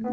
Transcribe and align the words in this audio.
¿Qué 0.00 0.06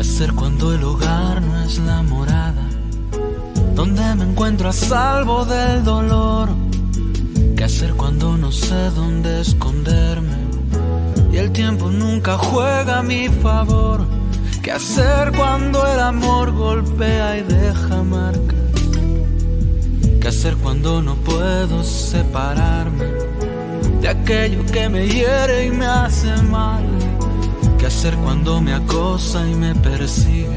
hacer 0.00 0.32
cuando 0.32 0.74
el 0.74 0.82
hogar 0.82 1.40
no 1.40 1.62
es 1.62 1.78
la 1.78 2.02
morada? 2.02 2.68
Donde 3.76 4.02
me 4.16 4.24
encuentro 4.24 4.68
a 4.68 4.72
salvo 4.72 5.44
del 5.44 5.84
dolor. 5.84 6.48
¿Qué 7.56 7.62
hacer 7.62 7.94
cuando 7.94 8.36
no 8.36 8.50
sé 8.50 8.90
dónde 8.90 9.40
esconderme? 9.40 10.34
Y 11.32 11.36
el 11.36 11.52
tiempo 11.52 11.92
nunca 11.92 12.36
juega 12.36 12.98
a 12.98 13.02
mi 13.04 13.28
favor. 13.28 14.21
¿Qué 14.62 14.70
hacer 14.70 15.32
cuando 15.32 15.84
el 15.84 15.98
amor 15.98 16.52
golpea 16.52 17.38
y 17.38 17.42
deja 17.42 18.00
marca? 18.04 18.54
¿Qué 20.20 20.28
hacer 20.28 20.54
cuando 20.56 21.02
no 21.02 21.16
puedo 21.16 21.82
separarme 21.82 23.06
de 24.00 24.08
aquello 24.08 24.64
que 24.72 24.88
me 24.88 25.08
hiere 25.08 25.66
y 25.66 25.70
me 25.72 25.84
hace 25.84 26.32
mal? 26.44 26.84
¿Qué 27.76 27.86
hacer 27.86 28.14
cuando 28.18 28.60
me 28.60 28.72
acosa 28.72 29.44
y 29.48 29.54
me 29.56 29.74
persigue? 29.74 30.56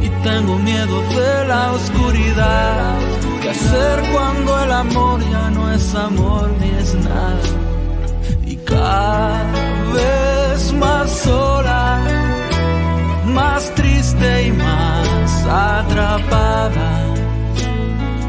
Y 0.00 0.08
tengo 0.22 0.56
miedo 0.60 1.02
de 1.02 1.48
la 1.48 1.72
oscuridad. 1.72 2.98
¿Qué 3.42 3.50
hacer 3.50 4.00
cuando 4.12 4.62
el 4.62 4.70
amor 4.70 5.20
ya 5.28 5.50
no 5.50 5.72
es 5.72 5.92
amor 5.96 6.48
ni 6.60 6.68
es 6.68 6.94
nada? 6.94 7.40
Y 8.46 8.54
cada 8.58 9.61
atrapada. 15.52 17.14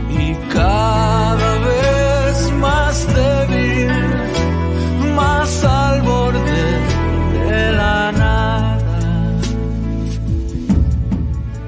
Y 0.09 0.35
cada 0.53 1.59
vez 1.59 2.51
más 2.59 3.07
débil, 3.15 3.91
más 5.15 5.63
al 5.63 6.01
borde 6.01 6.63
de 7.49 7.71
la 7.71 8.11
nada. 8.11 9.39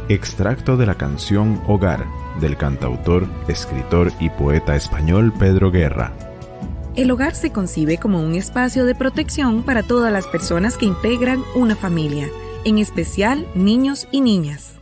Extracto 0.09 0.78
de 0.78 0.86
la 0.86 0.95
canción 0.95 1.62
Hogar 1.67 2.06
del 2.40 2.58
cantautor, 2.58 3.28
escritor 3.47 4.12
y 4.19 4.30
poeta 4.30 4.75
español 4.75 5.34
Pedro 5.40 5.72
Guerra. 5.72 6.14
El 6.95 7.12
hogar 7.12 7.36
se 7.36 7.52
concibe 7.52 7.97
como 7.97 8.22
un 8.22 8.36
espacio 8.36 8.86
de 8.86 8.95
protección 8.95 9.64
para 9.64 9.84
todas 9.84 10.12
las 10.14 10.28
personas 10.28 10.78
que 10.78 10.86
integran 10.86 11.44
una 11.56 11.75
familia, 11.75 12.28
en 12.64 12.78
especial 12.78 13.45
niños 13.53 14.08
y 14.12 14.22
niñas. 14.22 14.75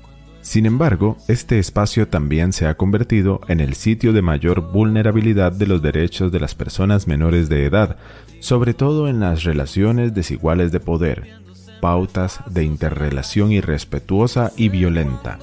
Sin 0.44 0.66
embargo, 0.66 1.18
este 1.30 1.58
espacio 1.58 2.10
también 2.10 2.52
se 2.52 2.68
ha 2.68 2.76
convertido 2.76 3.40
en 3.48 3.62
el 3.62 3.76
sitio 3.76 4.12
de 4.12 4.22
mayor 4.22 4.74
vulnerabilidad 4.74 5.54
de 5.54 5.66
los 5.66 5.82
derechos 5.82 6.34
de 6.34 6.42
las 6.42 6.54
personas 6.54 7.08
menores 7.08 7.48
de 7.48 7.66
edad, 7.66 7.96
sobre 8.42 8.74
todo 8.74 9.08
en 9.08 9.22
las 9.22 9.46
relaciones 9.46 10.14
desiguales 10.14 10.74
de 10.74 10.82
poder, 10.82 11.42
pautas 11.80 12.42
de 12.52 12.66
interrelación 12.66 13.54
irrespetuosa 13.54 14.52
y 14.58 14.68
violenta. 14.68 15.40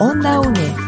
Onda 0.00 0.40
UNED. 0.40 0.87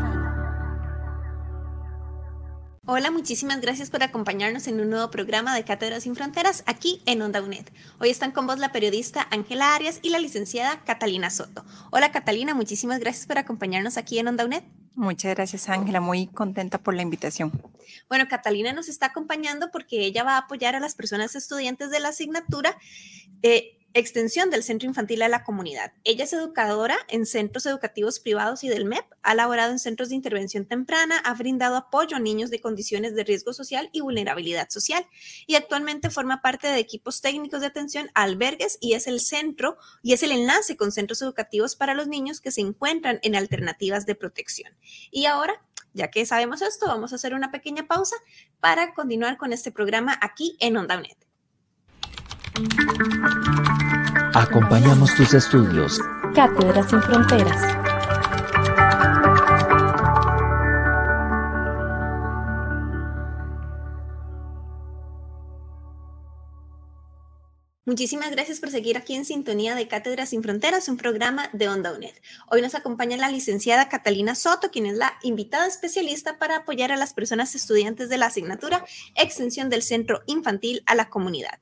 Muchísimas 3.31 3.61
gracias 3.61 3.89
por 3.89 4.03
acompañarnos 4.03 4.67
en 4.67 4.81
un 4.81 4.89
nuevo 4.89 5.09
programa 5.09 5.55
de 5.55 5.63
Cátedras 5.63 6.03
sin 6.03 6.17
Fronteras 6.17 6.65
aquí 6.65 7.01
en 7.05 7.21
Onda 7.21 7.41
UNED. 7.41 7.65
Hoy 7.97 8.09
están 8.09 8.31
con 8.31 8.45
vos 8.45 8.59
la 8.59 8.73
periodista 8.73 9.25
Ángela 9.31 9.73
Arias 9.73 9.99
y 10.01 10.09
la 10.09 10.19
licenciada 10.19 10.81
Catalina 10.83 11.29
Soto. 11.29 11.63
Hola 11.91 12.11
Catalina, 12.11 12.53
muchísimas 12.53 12.99
gracias 12.99 13.27
por 13.27 13.37
acompañarnos 13.37 13.95
aquí 13.95 14.19
en 14.19 14.27
Onda 14.27 14.43
UNED. 14.43 14.63
Muchas 14.95 15.33
gracias 15.33 15.69
Ángela, 15.69 16.01
muy 16.01 16.27
contenta 16.27 16.77
por 16.77 16.93
la 16.93 17.03
invitación. 17.03 17.53
Bueno, 18.09 18.27
Catalina 18.27 18.73
nos 18.73 18.89
está 18.89 19.05
acompañando 19.05 19.71
porque 19.71 20.01
ella 20.01 20.25
va 20.25 20.33
a 20.33 20.39
apoyar 20.39 20.75
a 20.75 20.81
las 20.81 20.95
personas 20.95 21.33
estudiantes 21.33 21.89
de 21.89 22.01
la 22.01 22.09
asignatura. 22.09 22.77
Eh, 23.43 23.77
extensión 23.93 24.49
del 24.49 24.63
Centro 24.63 24.87
Infantil 24.87 25.21
a 25.21 25.29
la 25.29 25.43
Comunidad. 25.43 25.93
Ella 26.03 26.23
es 26.23 26.33
educadora 26.33 26.97
en 27.07 27.25
centros 27.25 27.65
educativos 27.65 28.19
privados 28.19 28.63
y 28.63 28.69
del 28.69 28.85
MEP, 28.85 29.05
ha 29.21 29.35
laborado 29.35 29.71
en 29.71 29.79
centros 29.79 30.09
de 30.09 30.15
intervención 30.15 30.65
temprana, 30.65 31.17
ha 31.19 31.33
brindado 31.33 31.75
apoyo 31.75 32.17
a 32.17 32.19
niños 32.19 32.49
de 32.49 32.61
condiciones 32.61 33.15
de 33.15 33.23
riesgo 33.23 33.53
social 33.53 33.89
y 33.91 34.01
vulnerabilidad 34.01 34.69
social 34.69 35.05
y 35.47 35.55
actualmente 35.55 36.09
forma 36.09 36.41
parte 36.41 36.67
de 36.67 36.79
equipos 36.79 37.21
técnicos 37.21 37.61
de 37.61 37.67
atención 37.67 38.09
a 38.13 38.23
albergues 38.23 38.77
y 38.81 38.93
es 38.93 39.07
el 39.07 39.19
centro 39.19 39.77
y 40.01 40.13
es 40.13 40.23
el 40.23 40.31
enlace 40.31 40.77
con 40.77 40.91
centros 40.91 41.21
educativos 41.21 41.75
para 41.75 41.93
los 41.93 42.07
niños 42.07 42.41
que 42.41 42.51
se 42.51 42.61
encuentran 42.61 43.19
en 43.23 43.35
alternativas 43.35 44.05
de 44.05 44.15
protección. 44.15 44.73
Y 45.11 45.25
ahora 45.25 45.61
ya 45.93 46.09
que 46.09 46.25
sabemos 46.25 46.61
esto, 46.61 46.87
vamos 46.87 47.11
a 47.11 47.15
hacer 47.15 47.33
una 47.33 47.51
pequeña 47.51 47.85
pausa 47.85 48.15
para 48.59 48.93
continuar 48.93 49.37
con 49.37 49.51
este 49.51 49.71
programa 49.71 50.17
aquí 50.21 50.55
en 50.59 50.77
Onda 50.77 50.97
UNED. 50.97 51.17
Acompañamos 54.33 55.13
tus 55.15 55.33
estudios. 55.33 55.99
Cátedras 56.33 56.89
sin 56.89 57.01
Fronteras. 57.01 57.80
Muchísimas 67.83 68.29
gracias 68.29 68.59
por 68.59 68.69
seguir 68.69 68.95
aquí 68.95 69.15
en 69.15 69.25
sintonía 69.25 69.73
de 69.73 69.87
Cátedras 69.87 70.29
sin 70.29 70.43
Fronteras, 70.43 70.87
un 70.87 70.97
programa 70.97 71.49
de 71.51 71.67
Onda 71.67 71.91
UNED. 71.91 72.13
Hoy 72.51 72.61
nos 72.61 72.75
acompaña 72.75 73.17
la 73.17 73.31
licenciada 73.31 73.89
Catalina 73.89 74.35
Soto, 74.35 74.69
quien 74.69 74.85
es 74.85 74.95
la 74.95 75.13
invitada 75.23 75.65
especialista 75.65 76.37
para 76.37 76.57
apoyar 76.57 76.91
a 76.91 76.95
las 76.95 77.15
personas 77.15 77.55
estudiantes 77.55 78.07
de 78.07 78.19
la 78.19 78.27
asignatura 78.27 78.85
Extensión 79.15 79.71
del 79.71 79.81
Centro 79.81 80.21
Infantil 80.27 80.83
a 80.85 80.93
la 80.93 81.09
Comunidad. 81.09 81.57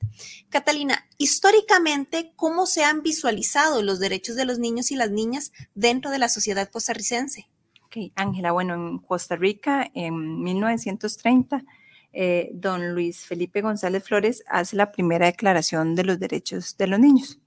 Catalina, 0.50 1.08
históricamente, 1.16 2.34
¿cómo 2.36 2.66
se 2.66 2.84
han 2.84 3.00
visualizado 3.00 3.80
los 3.80 3.98
derechos 3.98 4.36
de 4.36 4.44
los 4.44 4.58
niños 4.58 4.90
y 4.90 4.96
las 4.96 5.10
niñas 5.10 5.52
dentro 5.74 6.10
de 6.10 6.18
la 6.18 6.28
sociedad 6.28 6.68
costarricense? 6.68 7.48
Ok, 7.86 8.12
Ángela, 8.14 8.52
bueno, 8.52 8.74
en 8.74 8.98
Costa 8.98 9.36
Rica 9.36 9.90
en 9.94 10.42
1930 10.42 11.64
eh, 12.12 12.50
don 12.52 12.94
Luis 12.94 13.24
Felipe 13.24 13.60
González 13.60 14.02
Flores 14.02 14.42
hace 14.48 14.76
la 14.76 14.90
primera 14.90 15.26
declaración 15.26 15.94
de 15.94 16.04
los 16.04 16.18
derechos 16.18 16.76
de 16.76 16.86
los 16.88 16.98
niños, 16.98 17.38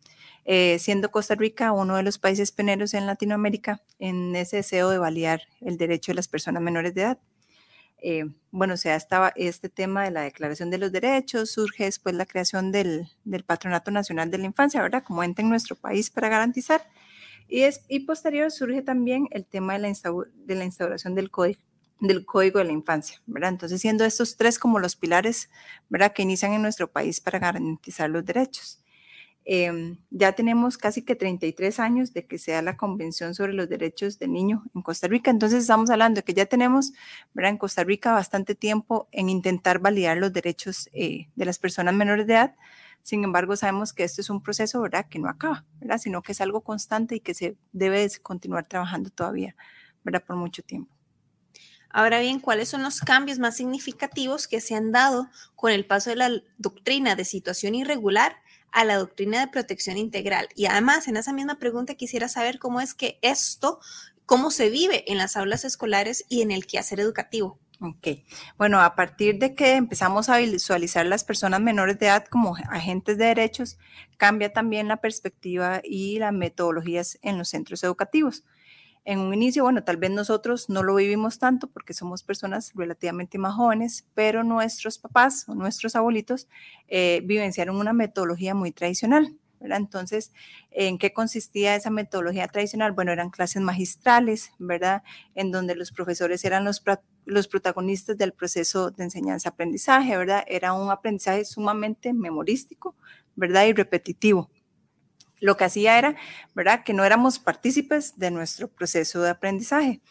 eh, 0.45 0.77
siendo 0.79 1.11
Costa 1.11 1.35
Rica 1.35 1.71
uno 1.73 1.97
de 1.97 2.03
los 2.03 2.17
países 2.17 2.51
pioneros 2.51 2.93
en 2.93 3.05
Latinoamérica 3.05 3.81
en 3.99 4.35
ese 4.35 4.57
deseo 4.57 4.89
de 4.89 4.97
validar 4.97 5.41
el 5.61 5.77
derecho 5.77 6.11
de 6.11 6.15
las 6.15 6.27
personas 6.27 6.61
menores 6.61 6.93
de 6.93 7.01
edad. 7.01 7.19
Eh, 8.05 8.25
bueno, 8.51 8.73
o 8.73 8.77
sea, 8.77 8.95
estaba 8.95 9.31
este 9.35 9.69
tema 9.69 10.03
de 10.03 10.11
la 10.11 10.21
Declaración 10.21 10.69
de 10.69 10.77
los 10.77 10.91
Derechos, 10.91 11.51
surge 11.51 11.85
después 11.85 12.13
la 12.15 12.25
creación 12.25 12.71
del, 12.71 13.07
Patronato 13.45 13.91
Nacional 13.91 14.29
de 14.29 14.39
la 14.39 14.45
Infancia, 14.45 14.81
¿verdad? 14.81 15.03
Como 15.03 15.23
ente 15.23 15.41
en 15.41 15.49
nuestro 15.49 15.75
país 15.77 16.09
para 16.09 16.27
garantizar. 16.27 16.85
Y, 17.47 17.61
es, 17.61 17.85
y 17.87 18.01
posterior 18.01 18.51
surge 18.51 18.81
también 18.81 19.27
el 19.31 19.45
tema 19.45 19.73
de 19.73 19.79
la, 19.79 19.93
de 20.35 20.55
la 20.55 20.65
instauración 20.65 21.15
del 21.15 21.31
Código 21.31 21.61
del 21.99 22.25
Código 22.25 22.59
de 22.59 22.65
la 22.65 22.71
Infancia, 22.71 23.21
¿verdad? 23.25 23.51
Entonces, 23.51 23.81
siendo 23.81 24.05
estos 24.05 24.35
tres 24.37 24.59
como 24.59 24.79
los 24.79 24.95
pilares, 24.95 25.49
¿verdad? 25.89 26.13
Que 26.13 26.23
inician 26.23 26.53
en 26.53 26.61
nuestro 26.61 26.91
país 26.91 27.19
para 27.19 27.39
garantizar 27.39 28.09
los 28.09 28.25
derechos. 28.25 28.83
Eh, 29.45 29.97
ya 30.09 30.31
tenemos 30.31 30.77
casi 30.77 31.01
que 31.01 31.15
33 31.15 31.79
años 31.79 32.13
de 32.13 32.25
que 32.25 32.37
sea 32.37 32.61
la 32.61 32.77
Convención 32.77 33.35
sobre 33.35 33.53
los 33.53 33.67
Derechos 33.67 34.17
del 34.17 34.31
Niño 34.31 34.63
en 34.73 34.81
Costa 34.81 35.07
Rica. 35.07 35.31
Entonces, 35.31 35.61
estamos 35.63 35.89
hablando 35.89 36.19
de 36.19 36.23
que 36.23 36.33
ya 36.33 36.45
tenemos, 36.45 36.93
¿verdad? 37.33 37.51
En 37.51 37.57
Costa 37.57 37.83
Rica 37.83 38.13
bastante 38.13 38.55
tiempo 38.55 39.07
en 39.11 39.29
intentar 39.29 39.79
validar 39.79 40.17
los 40.17 40.31
derechos 40.31 40.89
eh, 40.93 41.27
de 41.35 41.45
las 41.45 41.59
personas 41.59 41.93
menores 41.93 42.27
de 42.27 42.33
edad. 42.33 42.55
Sin 43.01 43.23
embargo, 43.25 43.55
sabemos 43.57 43.91
que 43.91 44.05
esto 44.05 44.21
es 44.21 44.29
un 44.29 44.41
proceso, 44.41 44.81
¿verdad? 44.81 45.07
Que 45.09 45.19
no 45.19 45.29
acaba, 45.29 45.65
¿verdad? 45.81 45.97
Sino 45.97 46.21
que 46.21 46.31
es 46.31 46.39
algo 46.41 46.61
constante 46.61 47.15
y 47.15 47.19
que 47.19 47.33
se 47.33 47.57
debe 47.73 48.09
continuar 48.21 48.65
trabajando 48.67 49.09
todavía, 49.09 49.55
¿verdad? 50.03 50.23
Por 50.25 50.37
mucho 50.37 50.63
tiempo. 50.63 50.92
Ahora 51.93 52.19
bien, 52.19 52.39
¿cuáles 52.39 52.69
son 52.69 52.81
los 52.81 53.01
cambios 53.01 53.37
más 53.37 53.55
significativos 53.55 54.47
que 54.47 54.61
se 54.61 54.73
han 54.73 54.91
dado 54.91 55.29
con 55.55 55.71
el 55.71 55.85
paso 55.85 56.09
de 56.09 56.15
la 56.15 56.31
doctrina 56.57 57.15
de 57.15 57.23
situación 57.23 57.75
irregular 57.75 58.35
a 58.71 58.83
la 58.83 58.97
doctrina 58.97 59.39
de 59.39 59.47
protección 59.47 59.97
integral? 59.97 60.49
Y 60.55 60.65
además, 60.65 61.07
en 61.07 61.17
esa 61.17 61.31
misma 61.33 61.59
pregunta 61.59 61.93
quisiera 61.93 62.27
saber 62.27 62.57
cómo 62.57 62.81
es 62.81 62.95
que 62.95 63.19
esto, 63.21 63.79
cómo 64.25 64.49
se 64.49 64.71
vive 64.71 65.09
en 65.11 65.19
las 65.19 65.37
aulas 65.37 65.65
escolares 65.65 66.25
y 66.29 66.41
en 66.41 66.49
el 66.49 66.65
quehacer 66.65 66.99
educativo. 66.99 67.59
Ok, 67.79 68.07
bueno, 68.57 68.79
a 68.79 68.95
partir 68.95 69.37
de 69.37 69.53
que 69.53 69.75
empezamos 69.75 70.29
a 70.29 70.37
visualizar 70.37 71.05
las 71.05 71.23
personas 71.23 71.61
menores 71.61 71.99
de 71.99 72.07
edad 72.07 72.25
como 72.25 72.55
agentes 72.71 73.19
de 73.19 73.25
derechos, 73.25 73.77
cambia 74.17 74.51
también 74.51 74.87
la 74.87 74.97
perspectiva 74.97 75.81
y 75.83 76.17
las 76.17 76.33
metodologías 76.33 77.19
en 77.21 77.37
los 77.37 77.49
centros 77.49 77.83
educativos. 77.83 78.45
En 79.05 79.19
un 79.19 79.33
inicio, 79.33 79.63
bueno, 79.63 79.83
tal 79.83 79.97
vez 79.97 80.11
nosotros 80.11 80.69
no 80.69 80.81
lo 80.81 80.95
vivimos 80.95 81.37
tanto 81.37 81.67
porque 81.67 81.93
somos 81.93 82.23
personas 82.23 82.71
relativamente 82.73 83.37
más 83.37 83.53
jóvenes, 83.53 84.07
pero 84.13 84.45
nuestros 84.45 84.97
papás 84.97 85.43
o 85.49 85.55
nuestros 85.55 85.97
abuelitos 85.97 86.47
eh, 86.87 87.21
vivenciaron 87.25 87.75
una 87.75 87.91
metodología 87.91 88.55
muy 88.55 88.71
tradicional. 88.71 89.35
¿verdad? 89.59 89.79
Entonces, 89.79 90.31
¿en 90.71 90.97
qué 90.97 91.13
consistía 91.13 91.75
esa 91.75 91.89
metodología 91.89 92.47
tradicional? 92.47 92.91
Bueno, 92.91 93.13
eran 93.13 93.29
clases 93.29 93.61
magistrales, 93.61 94.51
¿verdad? 94.59 95.03
En 95.35 95.51
donde 95.51 95.75
los 95.75 95.91
profesores 95.91 96.43
eran 96.43 96.65
los, 96.65 96.83
los 97.25 97.47
protagonistas 97.47 98.17
del 98.17 98.33
proceso 98.33 98.91
de 98.91 99.05
enseñanza-aprendizaje, 99.05 100.17
¿verdad? 100.17 100.43
Era 100.47 100.73
un 100.73 100.91
aprendizaje 100.91 101.45
sumamente 101.45 102.11
memorístico, 102.13 102.95
¿verdad? 103.35 103.65
Y 103.65 103.73
repetitivo 103.73 104.49
lo 105.43 105.57
que 105.57 105.65
hacía 105.65 105.97
era, 105.99 106.15
¿verdad?, 106.55 106.83
que 106.85 106.93
no 106.93 107.03
éramos 107.03 107.37
partícipes 107.37 108.17
de 108.17 108.31
nuestro 108.31 108.69
proceso 108.69 109.21
de 109.21 109.29
aprendizaje. 109.29 110.01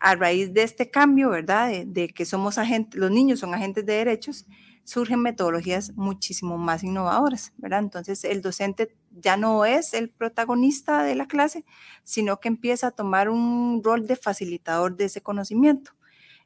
A 0.00 0.14
raíz 0.14 0.54
de 0.54 0.62
este 0.62 0.90
cambio, 0.90 1.30
¿verdad?, 1.30 1.72
de, 1.86 2.08
que 2.08 2.26
somos 2.26 2.58
agentes, 2.58 3.00
los 3.00 3.10
niños 3.10 3.40
son 3.40 3.54
agentes 3.54 3.86
de 3.86 3.94
derechos, 3.94 4.46
surgen 4.84 5.20
metodologías 5.22 5.92
muchísimo 5.96 6.58
más 6.58 6.84
innovadoras, 6.84 7.52
¿verdad? 7.58 7.80
Entonces 7.80 8.24
el 8.24 8.42
docente 8.42 8.94
ya 9.10 9.36
no 9.36 9.64
es 9.64 9.94
el 9.94 10.10
protagonista 10.10 11.02
de 11.02 11.14
la 11.14 11.26
clase, 11.28 11.64
sino 12.04 12.40
que 12.40 12.48
empieza 12.48 12.88
a 12.88 12.90
tomar 12.92 13.30
un 13.30 13.82
rol 13.84 14.06
de 14.06 14.16
facilitador 14.16 14.96
de 14.96 15.06
ese 15.06 15.22
conocimiento. 15.22 15.92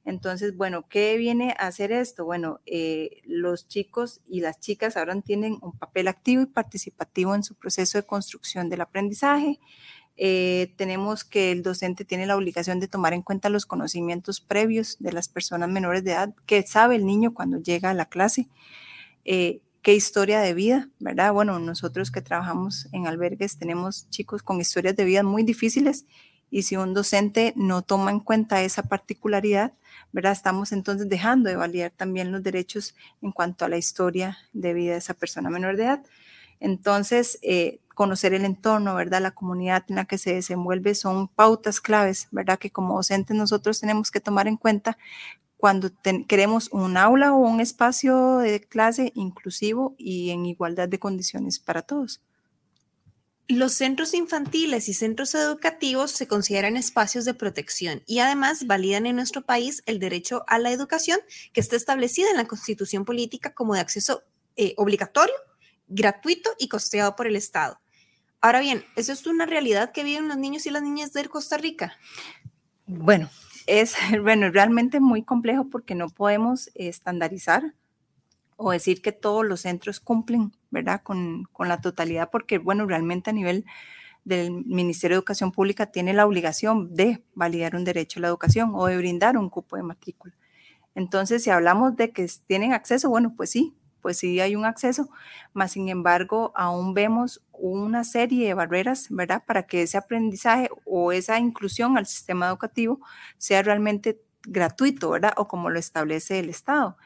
Entonces, 0.04 0.56
bueno, 0.56 0.88
¿qué 0.88 1.16
viene 1.16 1.54
a 1.58 1.68
hacer 1.68 1.92
esto? 1.92 2.24
Bueno, 2.24 2.60
eh, 2.66 3.20
los 3.24 3.68
chicos 3.68 4.20
y 4.28 4.40
las 4.40 4.58
chicas 4.58 4.96
ahora 4.96 5.20
tienen 5.20 5.58
un 5.62 5.78
papel 5.78 6.08
activo 6.08 6.42
y 6.42 6.46
participativo 6.46 7.34
en 7.34 7.44
su 7.44 7.54
proceso 7.54 7.98
de 7.98 8.06
construcción 8.06 8.68
del 8.68 8.80
aprendizaje. 8.80 9.60
Eh, 10.16 10.74
tenemos 10.76 11.24
que 11.24 11.52
el 11.52 11.62
docente 11.62 12.04
tiene 12.04 12.26
la 12.26 12.36
obligación 12.36 12.80
de 12.80 12.88
tomar 12.88 13.14
en 13.14 13.22
cuenta 13.22 13.48
los 13.48 13.64
conocimientos 13.64 14.40
previos 14.40 14.96
de 14.98 15.12
las 15.12 15.28
personas 15.28 15.70
menores 15.70 16.04
de 16.04 16.12
edad, 16.12 16.34
que 16.46 16.62
sabe 16.66 16.96
el 16.96 17.06
niño 17.06 17.32
cuando 17.32 17.58
llega 17.58 17.90
a 17.90 17.94
la 17.94 18.06
clase, 18.06 18.48
eh, 19.24 19.62
qué 19.82 19.94
historia 19.94 20.40
de 20.40 20.54
vida, 20.54 20.90
¿verdad? 20.98 21.32
Bueno, 21.32 21.58
nosotros 21.58 22.10
que 22.10 22.20
trabajamos 22.20 22.88
en 22.92 23.06
albergues 23.06 23.58
tenemos 23.58 24.08
chicos 24.10 24.42
con 24.42 24.60
historias 24.60 24.96
de 24.96 25.04
vida 25.04 25.22
muy 25.22 25.44
difíciles 25.44 26.06
y 26.50 26.62
si 26.62 26.76
un 26.76 26.92
docente 26.92 27.54
no 27.56 27.82
toma 27.82 28.10
en 28.10 28.20
cuenta 28.20 28.62
esa 28.62 28.82
particularidad, 28.82 29.72
¿verdad? 30.12 30.32
Estamos 30.32 30.72
entonces 30.72 31.08
dejando 31.08 31.48
de 31.48 31.56
validar 31.56 31.90
también 31.90 32.32
los 32.32 32.42
derechos 32.42 32.94
en 33.20 33.32
cuanto 33.32 33.64
a 33.64 33.68
la 33.68 33.78
historia 33.78 34.38
de 34.52 34.74
vida 34.74 34.92
de 34.92 34.98
esa 34.98 35.14
persona 35.14 35.50
menor 35.50 35.76
de 35.76 35.84
edad. 35.84 36.02
Entonces, 36.60 37.38
eh, 37.42 37.80
conocer 37.94 38.34
el 38.34 38.44
entorno, 38.44 38.94
¿verdad? 38.94 39.20
La 39.20 39.32
comunidad 39.32 39.84
en 39.88 39.96
la 39.96 40.04
que 40.04 40.18
se 40.18 40.34
desenvuelve 40.34 40.94
son 40.94 41.28
pautas 41.28 41.80
claves, 41.80 42.28
¿verdad? 42.30 42.58
Que 42.58 42.70
como 42.70 42.96
docentes 42.96 43.36
nosotros 43.36 43.80
tenemos 43.80 44.10
que 44.10 44.20
tomar 44.20 44.48
en 44.48 44.56
cuenta 44.56 44.96
cuando 45.56 45.90
queremos 46.26 46.68
un 46.72 46.96
aula 46.96 47.32
o 47.32 47.36
un 47.36 47.60
espacio 47.60 48.38
de 48.38 48.60
clase 48.60 49.12
inclusivo 49.14 49.94
y 49.96 50.30
en 50.30 50.46
igualdad 50.46 50.88
de 50.88 50.98
condiciones 50.98 51.60
para 51.60 51.82
todos. 51.82 52.20
Los 53.48 53.74
centros 53.74 54.14
infantiles 54.14 54.88
y 54.88 54.94
centros 54.94 55.34
educativos 55.34 56.12
se 56.12 56.28
consideran 56.28 56.76
espacios 56.76 57.24
de 57.24 57.34
protección 57.34 58.02
y 58.06 58.20
además 58.20 58.66
validan 58.66 59.04
en 59.04 59.16
nuestro 59.16 59.42
país 59.42 59.82
el 59.86 59.98
derecho 59.98 60.44
a 60.46 60.58
la 60.58 60.70
educación 60.70 61.18
que 61.52 61.60
está 61.60 61.76
establecida 61.76 62.30
en 62.30 62.36
la 62.36 62.46
Constitución 62.46 63.04
Política 63.04 63.52
como 63.52 63.74
de 63.74 63.80
acceso 63.80 64.22
eh, 64.56 64.74
obligatorio, 64.76 65.34
gratuito 65.88 66.50
y 66.58 66.68
costeado 66.68 67.16
por 67.16 67.26
el 67.26 67.36
Estado. 67.36 67.80
Ahora 68.40 68.60
bien, 68.60 68.84
¿eso 68.96 69.12
es 69.12 69.26
una 69.26 69.46
realidad 69.46 69.92
que 69.92 70.04
viven 70.04 70.28
los 70.28 70.36
niños 70.36 70.66
y 70.66 70.70
las 70.70 70.82
niñas 70.82 71.12
de 71.12 71.28
Costa 71.28 71.58
Rica? 71.58 71.96
Bueno, 72.86 73.30
es 73.66 73.94
bueno, 74.22 74.50
realmente 74.50 75.00
muy 75.00 75.24
complejo 75.24 75.68
porque 75.68 75.94
no 75.94 76.08
podemos 76.08 76.70
estandarizar 76.74 77.74
o 78.62 78.70
decir 78.70 79.02
que 79.02 79.12
todos 79.12 79.44
los 79.44 79.60
centros 79.60 80.00
cumplen, 80.00 80.52
¿verdad? 80.70 81.02
Con, 81.02 81.44
con, 81.52 81.68
la 81.68 81.80
totalidad, 81.80 82.30
porque, 82.30 82.58
bueno, 82.58 82.86
realmente 82.86 83.30
a 83.30 83.32
nivel 83.32 83.64
del 84.24 84.52
Ministerio 84.64 85.16
de 85.16 85.18
Educación 85.18 85.52
Pública 85.52 85.86
tiene 85.86 86.12
la 86.12 86.26
obligación 86.26 86.94
de 86.94 87.24
validar 87.34 87.74
un 87.74 87.84
derecho 87.84 88.20
a 88.20 88.22
la 88.22 88.28
educación 88.28 88.70
o 88.74 88.86
de 88.86 88.96
brindar 88.96 89.36
un 89.36 89.50
cupo 89.50 89.76
de 89.76 89.82
matrícula. 89.82 90.34
Entonces, 90.94 91.42
si 91.42 91.50
hablamos 91.50 91.96
de 91.96 92.12
que 92.12 92.26
tienen 92.46 92.72
acceso, 92.72 93.08
bueno, 93.08 93.34
pues 93.36 93.50
sí, 93.50 93.74
pues 94.00 94.18
sí 94.18 94.40
hay 94.40 94.56
un 94.56 94.64
acceso, 94.64 95.08
más 95.54 95.72
sin 95.72 95.88
embargo, 95.88 96.52
aún 96.56 96.92
vemos 96.92 97.42
una 97.52 98.04
serie 98.04 98.48
de 98.48 98.54
barreras, 98.54 99.06
¿verdad? 99.10 99.44
Para 99.46 99.66
que 99.66 99.82
ese 99.82 99.96
aprendizaje 99.96 100.68
o 100.84 101.12
esa 101.12 101.38
inclusión 101.38 101.96
al 101.96 102.06
sistema 102.06 102.48
educativo 102.48 103.00
sea 103.38 103.62
realmente 103.62 104.20
gratuito, 104.42 105.10
¿verdad? 105.10 105.32
O 105.36 105.46
como 105.46 105.70
lo 105.70 105.78
establece 105.78 106.40
el 106.40 106.48
Estado. 106.48 106.96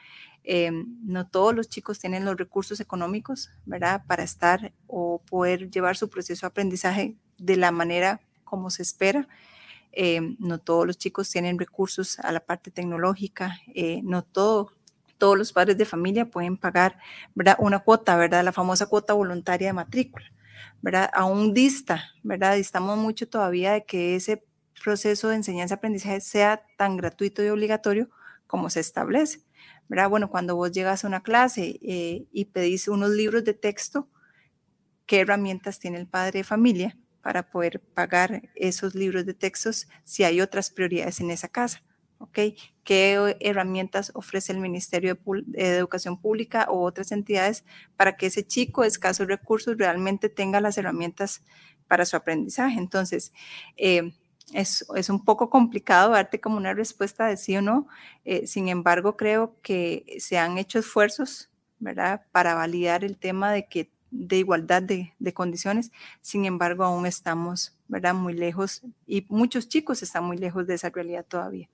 Em, 0.49 0.85
no 1.03 1.27
todos 1.27 1.53
los 1.53 1.67
chicos 1.67 1.99
tienen 1.99 2.23
los 2.23 2.37
recursos 2.37 2.79
económicos, 2.79 3.51
¿verdad? 3.65 4.03
Para 4.07 4.23
estar 4.23 4.71
o 4.87 5.21
poder 5.29 5.69
llevar 5.69 5.97
su 5.97 6.09
proceso 6.09 6.45
de 6.45 6.47
aprendizaje 6.47 7.17
de 7.37 7.57
la 7.57 7.71
manera 7.71 8.21
como 8.45 8.69
se 8.69 8.81
espera. 8.81 9.27
Em, 9.91 10.37
no 10.39 10.57
todos 10.57 10.87
los 10.87 10.97
chicos 10.97 11.29
tienen 11.29 11.59
recursos 11.59 12.17
a 12.19 12.31
la 12.31 12.39
parte 12.39 12.71
tecnológica, 12.71 13.59
eh, 13.75 13.99
no 14.03 14.23
todo, 14.23 14.71
todos 15.17 15.37
los 15.37 15.51
padres 15.51 15.77
de 15.77 15.83
familia 15.83 16.31
pueden 16.31 16.55
pagar 16.55 16.97
¿verdad? 17.35 17.57
una 17.59 17.79
cuota, 17.79 18.15
¿verdad? 18.15 18.45
La 18.45 18.53
famosa 18.53 18.85
cuota 18.85 19.13
voluntaria 19.13 19.67
de 19.67 19.73
matrícula, 19.73 20.27
¿verdad? 20.81 21.09
Aún 21.13 21.53
dista, 21.53 22.05
¿verdad? 22.23 22.55
Distamos 22.55 22.97
mucho 22.97 23.27
todavía 23.27 23.73
de 23.73 23.83
que 23.83 24.15
ese 24.15 24.45
proceso 24.81 25.27
de 25.27 25.35
enseñanza-aprendizaje 25.35 26.21
sea 26.21 26.63
tan 26.77 26.95
gratuito 26.95 27.43
y 27.43 27.49
obligatorio 27.49 28.09
como 28.47 28.69
se 28.69 28.79
establece. 28.79 29.46
Bueno, 29.89 30.29
cuando 30.29 30.55
vos 30.55 30.71
llegas 30.71 31.03
a 31.03 31.07
una 31.07 31.23
clase 31.23 31.79
eh, 31.81 32.27
y 32.31 32.45
pedís 32.45 32.87
unos 32.87 33.11
libros 33.11 33.43
de 33.43 33.53
texto, 33.53 34.09
¿qué 35.05 35.21
herramientas 35.21 35.79
tiene 35.79 35.97
el 35.97 36.07
padre 36.07 36.39
de 36.39 36.43
familia 36.43 36.97
para 37.21 37.49
poder 37.49 37.81
pagar 37.81 38.49
esos 38.55 38.95
libros 38.95 39.25
de 39.25 39.33
textos 39.33 39.87
si 40.03 40.23
hay 40.23 40.41
otras 40.41 40.69
prioridades 40.69 41.19
en 41.19 41.31
esa 41.31 41.47
casa? 41.47 41.83
¿ok? 42.19 42.39
¿Qué 42.83 43.35
herramientas 43.39 44.11
ofrece 44.13 44.51
el 44.51 44.59
Ministerio 44.59 45.15
de, 45.15 45.77
Educación 45.77 46.19
Pública 46.19 46.67
o 46.69 46.83
otras 46.83 47.11
entidades 47.11 47.63
para 47.95 48.17
que 48.17 48.27
ese 48.27 48.45
chico 48.45 48.81
de 48.81 48.87
escasos 48.87 49.27
recursos 49.27 49.77
realmente 49.77 50.29
tenga 50.29 50.61
las 50.61 50.77
herramientas 50.77 51.43
para 51.87 52.05
su 52.05 52.15
aprendizaje? 52.15 52.79
Entonces, 52.79 53.33
eh, 53.77 54.13
es, 54.53 54.85
es, 54.95 55.09
un 55.09 55.23
poco 55.23 55.49
complicado 55.49 56.11
darte 56.11 56.39
como 56.39 56.57
una 56.57 56.73
respuesta 56.73 57.27
de 57.27 57.37
sí 57.37 57.57
o 57.57 57.61
no. 57.61 57.87
Eh, 58.25 58.47
sin 58.47 58.69
embargo, 58.69 59.17
creo 59.17 59.55
que 59.61 60.17
se 60.19 60.37
han 60.37 60.57
hecho 60.57 60.79
esfuerzos, 60.79 61.49
¿verdad?, 61.79 62.21
para 62.31 62.55
validar 62.55 63.03
el 63.03 63.17
tema 63.17 63.51
de 63.51 63.67
que 63.67 63.91
de 64.09 64.37
igualdad 64.37 64.81
de, 64.81 65.13
de, 65.19 65.33
condiciones. 65.33 65.91
Sin 66.21 66.45
embargo, 66.45 66.85
aún 66.85 67.05
estamos, 67.05 67.77
¿verdad?, 67.89 68.13
muy 68.13 68.33
lejos 68.33 68.83
y 69.05 69.25
muchos 69.27 69.67
chicos 69.67 70.01
están 70.01 70.23
muy 70.23 70.37
lejos 70.37 70.65
de 70.65 70.75
esa 70.75 70.89
realidad 70.89 71.25
todavía. 71.27 71.69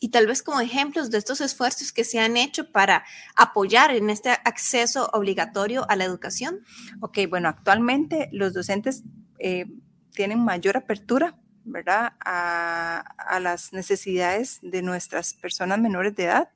Y 0.00 0.08
tal 0.08 0.26
vez 0.26 0.42
como 0.42 0.60
ejemplos 0.60 1.10
de 1.10 1.18
estos 1.18 1.40
esfuerzos 1.40 1.92
que 1.92 2.02
se 2.04 2.18
han 2.18 2.36
hecho 2.36 2.72
para 2.72 3.04
apoyar 3.36 3.92
en 3.92 4.10
este 4.10 4.30
acceso 4.30 5.08
obligatorio 5.12 5.88
a 5.88 5.94
la 5.94 6.04
educación. 6.04 6.60
Ok, 7.00 7.18
bueno, 7.30 7.48
actualmente 7.48 8.28
los 8.32 8.52
docentes 8.52 9.04
eh, 9.38 9.66
tienen 10.10 10.40
mayor 10.40 10.76
apertura 10.76 11.38
¿verdad? 11.66 12.14
A, 12.24 13.38
las 13.40 13.72
necesidades 13.72 14.60
de 14.62 14.80
nuestras 14.82 15.34
personas 15.34 15.78
menores 15.78 16.14
de 16.16 16.24
edad, 16.24 16.48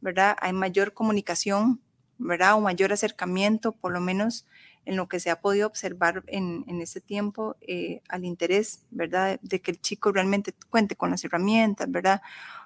¿verdad? 0.00 0.36
Hay 0.40 0.52
mayor 0.52 0.92
comunicación, 0.92 1.80
¿verdad? 2.18 2.54
O 2.54 2.60
mayor 2.60 2.92
acercamiento, 2.92 3.72
por 3.72 3.92
lo 3.92 4.00
menos 4.00 4.46
en 4.84 4.96
lo 4.96 5.08
que 5.08 5.18
se 5.18 5.30
ha 5.30 5.40
podido 5.40 5.66
observar 5.66 6.22
en, 6.28 6.64
en 6.68 6.80
ese 6.80 7.00
tiempo, 7.00 7.56
eh, 7.60 8.02
al 8.08 8.24
interés, 8.24 8.84
¿verdad? 8.90 9.40
De 9.42 9.60
que 9.60 9.72
el 9.72 9.80
chico 9.80 10.12
realmente 10.12 10.54
cuente 10.70 10.94
con 10.94 11.10
las 11.10 11.24
herramientas, 11.24 11.90
¿verdad? 11.90 12.22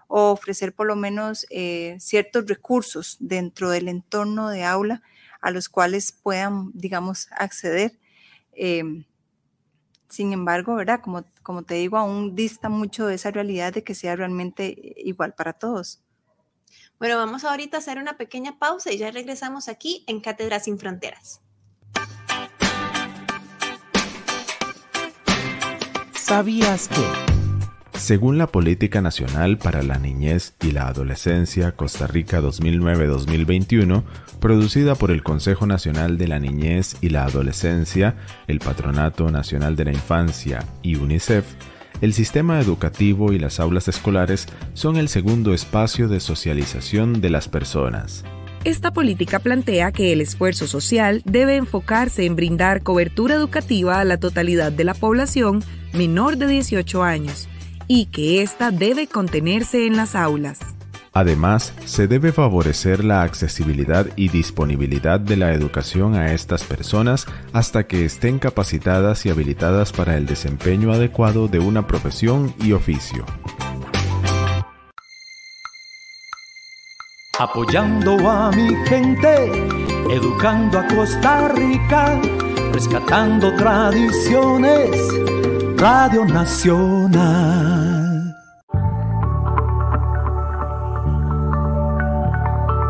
O 0.07 0.33
ofrecer 0.33 0.75
por 0.75 0.87
lo 0.87 0.97
menos 0.97 1.47
eh, 1.51 1.97
ciertos 1.99 2.47
recursos 2.47 3.17
dentro 3.21 3.71
del 3.71 3.89
entorno 3.89 4.51
de 4.51 4.65
aula 4.65 5.03
a 5.41 5.51
los 5.51 5.69
cuales 5.69 6.13
puedan, 6.13 6.71
digamos, 6.75 7.29
acceder. 7.33 7.99
Em, 8.53 9.05
sin 10.11 10.33
embargo, 10.33 10.75
¿verdad? 10.75 11.01
Como, 11.01 11.25
como 11.43 11.63
te 11.63 11.75
digo, 11.75 11.97
aún 11.97 12.35
dista 12.35 12.69
mucho 12.69 13.07
de 13.07 13.15
esa 13.15 13.31
realidad 13.31 13.73
de 13.73 13.85
que 13.85 13.95
sea 13.95 14.17
realmente 14.17 14.95
igual 14.97 15.35
para 15.35 15.55
todos. 15.55 16.03
Bueno, 16.99 17.17
vamos 17.17 17.45
ahorita 17.45 17.79
a 17.79 17.81
hacer 17.81 17.99
una 17.99 18.19
pequeña 18.19 18.59
pausa 18.59 18.93
y 18.93 18.99
ya 18.99 19.11
regresamos 19.11 19.69
aquí 19.69 20.05
en 20.07 20.21
Cátedra 20.21 20.61
Sin 20.61 20.79
Fronteras. 20.79 21.41
¿Sabías 26.13 26.89
que? 26.89 27.30
Según 28.01 28.39
la 28.39 28.47
Política 28.47 29.03
Nacional 29.03 29.59
para 29.59 29.83
la 29.83 29.99
Niñez 29.99 30.55
y 30.63 30.71
la 30.71 30.89
Adolescencia 30.89 31.73
Costa 31.73 32.07
Rica 32.07 32.41
2009-2021, 32.41 34.03
producida 34.41 34.95
por 34.95 35.11
el 35.11 35.23
Consejo 35.23 35.67
Nacional 35.67 36.17
de 36.17 36.27
la 36.27 36.39
Niñez 36.39 36.97
y 37.03 37.11
la 37.11 37.25
Adolescencia, 37.25 38.17
el 38.49 38.59
Patronato 38.59 39.31
Nacional 39.31 39.77
de 39.77 39.85
la 39.85 39.93
Infancia 39.93 40.65
y 40.83 40.97
UNICEF, 40.97 41.45
el 42.01 42.15
sistema 42.15 42.59
educativo 42.59 43.35
y 43.35 43.39
las 43.39 43.61
aulas 43.61 43.87
escolares 43.87 44.49
son 44.73 44.97
el 44.97 45.11
segundo 45.11 45.53
espacio 45.53 46.09
de 46.09 46.21
socialización 46.21 47.21
de 47.21 47.29
las 47.29 47.49
personas. 47.49 48.25
Esta 48.65 48.93
política 48.93 49.41
plantea 49.41 49.93
que 49.93 50.15
el 50.15 50.23
esfuerzo 50.23 50.67
social 50.67 51.21
debe 51.27 51.57
enfocarse 51.57 52.25
en 52.25 52.35
brindar 52.35 52.83
cobertura 52.83 53.35
educativa 53.35 54.01
a 54.01 54.05
la 54.07 54.17
totalidad 54.17 54.73
de 54.73 54.85
la 54.85 54.95
población 54.95 55.63
menor 55.93 56.39
de 56.39 56.47
18 56.47 57.03
años 57.03 57.50
y 57.93 58.07
que 58.07 58.41
ésta 58.41 58.71
debe 58.71 59.09
contenerse 59.09 59.85
en 59.85 59.97
las 59.97 60.15
aulas. 60.15 60.61
Además, 61.13 61.75
se 61.87 62.07
debe 62.07 62.31
favorecer 62.31 63.03
la 63.03 63.23
accesibilidad 63.23 64.07
y 64.15 64.29
disponibilidad 64.29 65.19
de 65.19 65.37
la 65.37 65.53
educación 65.55 66.15
a 66.15 66.33
estas 66.33 66.63
personas 66.63 67.27
hasta 67.53 67.89
que 67.89 68.05
estén 68.05 68.39
capacitadas 68.39 69.27
y 69.27 69.31
habilitadas 69.31 69.93
para 69.93 70.17
el 70.17 70.27
desempeño 70.27 70.93
adecuado 70.93 71.49
de 71.49 71.59
una 71.59 71.89
profesión 71.89 72.55
y 72.61 72.75
oficio. 72.75 73.27
Apoyando 77.41 78.31
a 78.31 78.53
mi 78.53 78.73
gente, 78.87 79.51
educando 80.11 80.79
a 80.79 80.87
Costa 80.87 81.49
Rica, 81.49 82.21
rescatando 82.73 83.53
tradiciones 83.57 84.91
Radio 85.81 86.27
Nacional. 86.27 87.70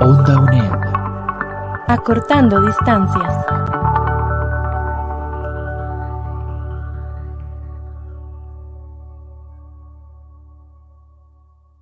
Onda 0.02 0.40
UNED. 0.40 0.73
Acortando 1.87 2.62
distancias. 2.62 3.35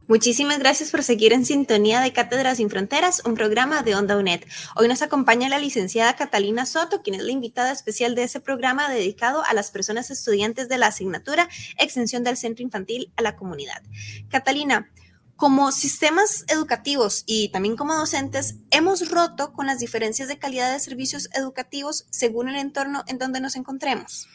Muchísimas 0.08 0.58
gracias 0.58 0.90
por 0.90 1.04
seguir 1.04 1.32
en 1.32 1.44
sintonía 1.44 2.00
de 2.00 2.12
Cátedras 2.12 2.56
Sin 2.56 2.70
Fronteras, 2.70 3.22
un 3.24 3.34
programa 3.34 3.82
de 3.82 3.94
Onda 3.94 4.16
UNED. 4.16 4.40
Hoy 4.74 4.88
nos 4.88 5.02
acompaña 5.02 5.48
la 5.48 5.60
licenciada 5.60 6.16
Catalina 6.16 6.66
Soto, 6.66 7.02
quien 7.02 7.14
es 7.14 7.22
la 7.22 7.30
invitada 7.30 7.70
especial 7.70 8.16
de 8.16 8.24
ese 8.24 8.40
programa 8.40 8.90
dedicado 8.90 9.44
a 9.48 9.54
las 9.54 9.70
personas 9.70 10.10
estudiantes 10.10 10.68
de 10.68 10.78
la 10.78 10.88
asignatura 10.88 11.48
Extensión 11.78 12.24
del 12.24 12.36
Centro 12.36 12.64
Infantil 12.64 13.12
a 13.14 13.22
la 13.22 13.36
Comunidad. 13.36 13.80
Catalina, 14.28 14.90
como 15.38 15.70
sistemas 15.70 16.44
educativos 16.48 17.22
y 17.24 17.50
también 17.50 17.76
como 17.76 17.94
docentes, 17.94 18.56
hemos 18.72 19.08
roto 19.08 19.52
con 19.52 19.68
las 19.68 19.78
diferencias 19.78 20.26
de 20.26 20.36
calidad 20.36 20.72
de 20.72 20.80
servicios 20.80 21.30
educativos 21.32 22.08
según 22.10 22.48
el 22.48 22.56
entorno 22.56 23.04
en 23.06 23.18
donde 23.18 23.40
nos 23.40 23.54
encontremos. 23.54 24.28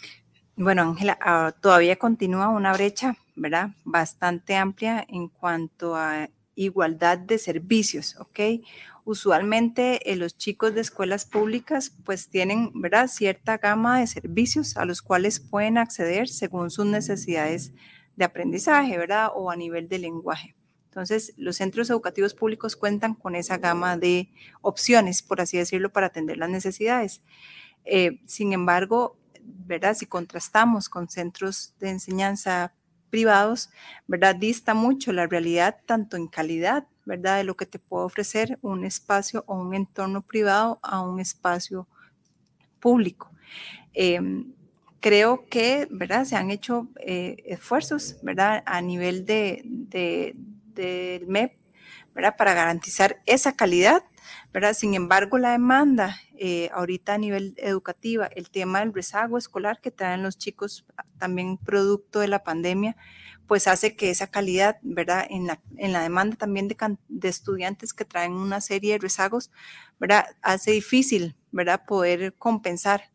Bueno, 0.55 0.83
Ángela, 0.83 1.17
ah, 1.19 1.53
todavía 1.60 1.98
continúa 1.98 2.48
una 2.48 2.72
brecha, 2.72 3.17
¿verdad? 3.36 3.72
Bastante 3.83 4.55
amplia 4.55 5.05
en 5.10 5.27
cuanto 5.27 5.98
a 5.98 6.29
igualdad 6.55 7.17
de 7.17 7.38
servicios, 7.38 8.15
¿ok? 8.17 8.63
Usualmente 9.03 10.10
eh, 10.10 10.15
los 10.15 10.38
chicos 10.38 10.74
de 10.74 10.79
escuelas 10.79 11.25
públicas 11.25 11.91
pues 12.05 12.29
tienen, 12.29 12.72
¿verdad? 12.75 13.10
Cierta 13.10 13.57
gama 13.57 14.00
de 14.00 14.07
servicios 14.07 14.77
a 14.77 14.86
los 14.86 15.01
cuales 15.01 15.41
pueden 15.41 15.77
acceder 15.77 16.29
según 16.29 16.72
sus 16.72 16.86
necesidades 16.86 17.74
de 18.15 18.24
aprendizaje, 18.24 18.98
¿verdad? 18.98 19.31
O 19.36 19.51
a 19.51 19.57
nivel 19.57 19.89
de 19.89 20.00
lenguaje. 20.00 20.55
Entonces, 20.93 21.33
los 21.38 21.55
centros 21.55 21.89
educativos 21.89 22.35
públicos 22.35 22.75
cuentan 22.75 23.15
con 23.15 23.33
esa 23.33 23.57
gama 23.57 23.97
de 23.97 24.29
opciones, 24.62 25.23
por 25.23 25.41
así 25.41 25.57
decirlo, 25.57 25.91
para 25.91 26.05
atender 26.07 26.38
las 26.38 26.51
necesidades. 26.51 27.23
Eh, 27.83 28.21
sin 28.27 28.53
embargo, 28.53 29.17
¿verdad? 29.41 29.95
Si 29.95 30.05
contrastamos 30.05 30.89
con 30.89 31.09
centros 31.09 31.73
de 31.79 31.89
enseñanza 31.89 32.75
privados, 33.09 33.71
¿verdad? 34.05 34.35
Dista 34.35 34.75
mucho 34.75 35.12
la 35.13 35.25
realidad 35.25 35.77
tanto 35.88 36.15
en 36.15 36.27
calidad, 36.27 36.88
¿verdad? 37.05 37.38
De 37.38 37.43
lo 37.43 37.57
que 37.57 37.65
te 37.65 37.79
puede 37.79 38.05
ofrecer 38.05 38.59
un 38.62 38.85
espacio 38.85 39.43
o 39.47 39.55
un 39.55 39.73
entorno 39.73 40.21
privado 40.21 40.79
a 40.83 41.01
un 41.01 41.19
espacio 41.19 41.88
público. 42.79 43.31
Em, 43.93 44.53
creo 45.00 45.47
que, 45.50 45.88
¿verdad? 45.91 46.23
Se 46.23 46.35
han 46.35 46.50
hecho 46.50 46.88
eh, 47.00 47.35
esfuerzos, 47.45 48.17
¿verdad? 48.21 48.63
A 48.65 48.79
nivel 48.79 49.25
de, 49.25 50.35
del 50.74 51.27
MEP, 51.27 51.58
¿verdad? 52.13 52.36
Para 52.38 52.53
garantizar 52.53 53.22
esa 53.25 53.56
calidad, 53.56 54.03
¿verdad? 54.53 54.74
Sin 54.74 54.94
embargo, 54.94 55.38
la 55.38 55.51
demanda 55.51 56.18
eh, 56.38 56.70
ahorita 56.74 57.13
a 57.13 57.18
nivel 57.18 57.56
educativa, 57.58 58.27
el 58.27 58.50
tema 58.50 58.80
del 58.80 58.94
rezago 58.94 59.38
escolar 59.38 59.80
que 59.82 59.92
traen 59.92 60.24
los 60.24 60.38
chicos 60.38 60.86
también 61.18 61.58
producto 61.58 62.20
de 62.20 62.27
la 62.27 62.44
pandemia, 62.44 62.96
pues 63.48 63.68
hace 63.68 63.96
que 63.96 64.10
esa 64.10 64.27
calidad, 64.27 64.77
¿verdad? 64.82 65.25
En 65.30 65.48
la, 65.48 65.62
en 65.77 65.94
la 65.94 66.01
demanda 66.01 66.36
también 66.36 66.68
de, 66.68 66.77
de, 67.10 67.30
estudiantes 67.30 67.94
que 67.94 68.06
traen 68.06 68.34
una 68.34 68.62
serie 68.62 68.94
de 68.94 69.00
rezagos, 69.00 69.51
¿verdad? 70.00 70.25
Hace 70.42 70.72
difícil, 70.72 71.36
¿verdad? 71.51 71.86
Poder 71.86 72.34
compensar 72.34 73.12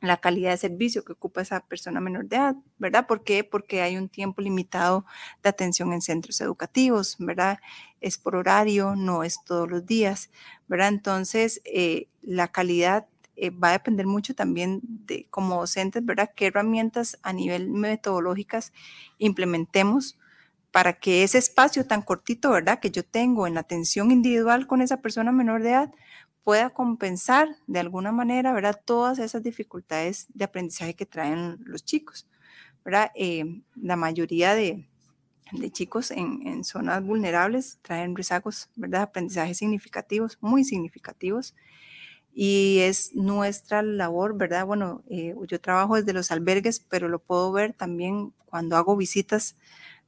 la 0.00 0.18
calidad 0.18 0.50
de 0.50 0.56
servicio 0.56 1.04
que 1.04 1.12
ocupa 1.12 1.42
esa 1.42 1.60
persona 1.60 2.00
menor 2.00 2.26
de 2.26 2.36
edad, 2.36 2.56
¿verdad? 2.78 3.06
¿Por 3.06 3.22
qué? 3.22 3.44
Porque 3.44 3.82
hay 3.82 3.96
un 3.96 4.08
tiempo 4.08 4.40
limitado 4.42 5.04
de 5.42 5.50
atención 5.50 5.92
en 5.92 6.00
centros 6.00 6.40
educativos, 6.40 7.16
¿verdad? 7.18 7.58
Es 8.00 8.16
por 8.18 8.36
horario, 8.36 8.96
no 8.96 9.24
es 9.24 9.44
todos 9.44 9.70
los 9.70 9.84
días, 9.86 10.30
¿verdad? 10.68 10.88
Entonces, 10.88 11.60
eh, 11.64 12.08
la 12.22 12.48
calidad 12.48 13.06
eh, 13.36 13.50
va 13.50 13.68
a 13.68 13.72
depender 13.72 14.06
mucho 14.06 14.34
también 14.34 14.80
de 14.82 15.26
como 15.30 15.56
docentes, 15.56 16.04
¿verdad? 16.04 16.30
¿Qué 16.34 16.46
herramientas 16.46 17.18
a 17.22 17.32
nivel 17.32 17.68
metodológicas 17.70 18.72
implementemos 19.18 20.18
para 20.72 20.94
que 20.94 21.24
ese 21.24 21.38
espacio 21.38 21.86
tan 21.86 22.02
cortito, 22.02 22.50
¿verdad? 22.50 22.80
Que 22.80 22.90
yo 22.90 23.04
tengo 23.04 23.46
en 23.46 23.54
la 23.54 23.60
atención 23.60 24.10
individual 24.10 24.66
con 24.66 24.82
esa 24.82 24.98
persona 25.00 25.32
menor 25.32 25.62
de 25.62 25.70
edad, 25.70 25.92
pueda 26.44 26.70
compensar 26.70 27.48
de 27.66 27.80
alguna 27.80 28.12
manera, 28.12 28.52
¿verdad? 28.52 28.80
Todas 28.84 29.18
esas 29.18 29.42
dificultades 29.42 30.26
de 30.34 30.44
aprendizaje 30.44 30.94
que 30.94 31.06
traen 31.06 31.58
los 31.64 31.84
chicos, 31.84 32.26
¿verdad? 32.84 33.10
Eh, 33.14 33.62
la 33.76 33.96
mayoría 33.96 34.54
de, 34.54 34.86
chicos 35.72 36.10
en, 36.10 36.64
zonas 36.64 37.04
vulnerables 37.04 37.78
traen 37.82 38.16
rezagos, 38.16 38.70
¿verdad? 38.76 39.02
Aprendizajes 39.02 39.58
significativos, 39.58 40.38
muy 40.40 40.64
significativos. 40.64 41.54
Y 42.32 42.78
es 42.80 43.14
nuestra 43.14 43.82
labor, 43.82 44.36
¿verdad? 44.36 44.64
Bueno, 44.64 45.02
eh, 45.10 45.34
yo 45.48 45.60
trabajo 45.60 45.96
desde 45.96 46.12
los 46.12 46.30
albergues, 46.30 46.80
pero 46.80 47.08
lo 47.08 47.18
puedo 47.18 47.50
ver 47.52 47.74
también 47.74 48.32
cuando 48.46 48.76
hago 48.76 48.96
visitas, 48.96 49.56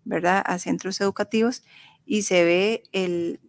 ¿verdad? 0.04 0.42
A 0.46 0.58
centros 0.58 1.00
educativos 1.00 1.64
y 2.06 2.22
se 2.22 2.44
ve 2.44 2.82
el, 2.92 3.40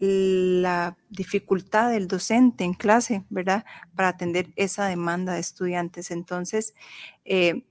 la 0.00 0.96
dificultad 1.10 1.90
del 1.90 2.08
docente 2.08 2.64
en 2.64 2.74
clase, 2.74 3.24
¿verdad? 3.30 3.64
Para 3.94 4.08
atender 4.08 4.48
esa 4.56 4.86
demanda 4.86 5.34
de 5.34 5.40
estudiantes. 5.40 6.10
Entonces, 6.10 6.74
eh, 7.24 7.64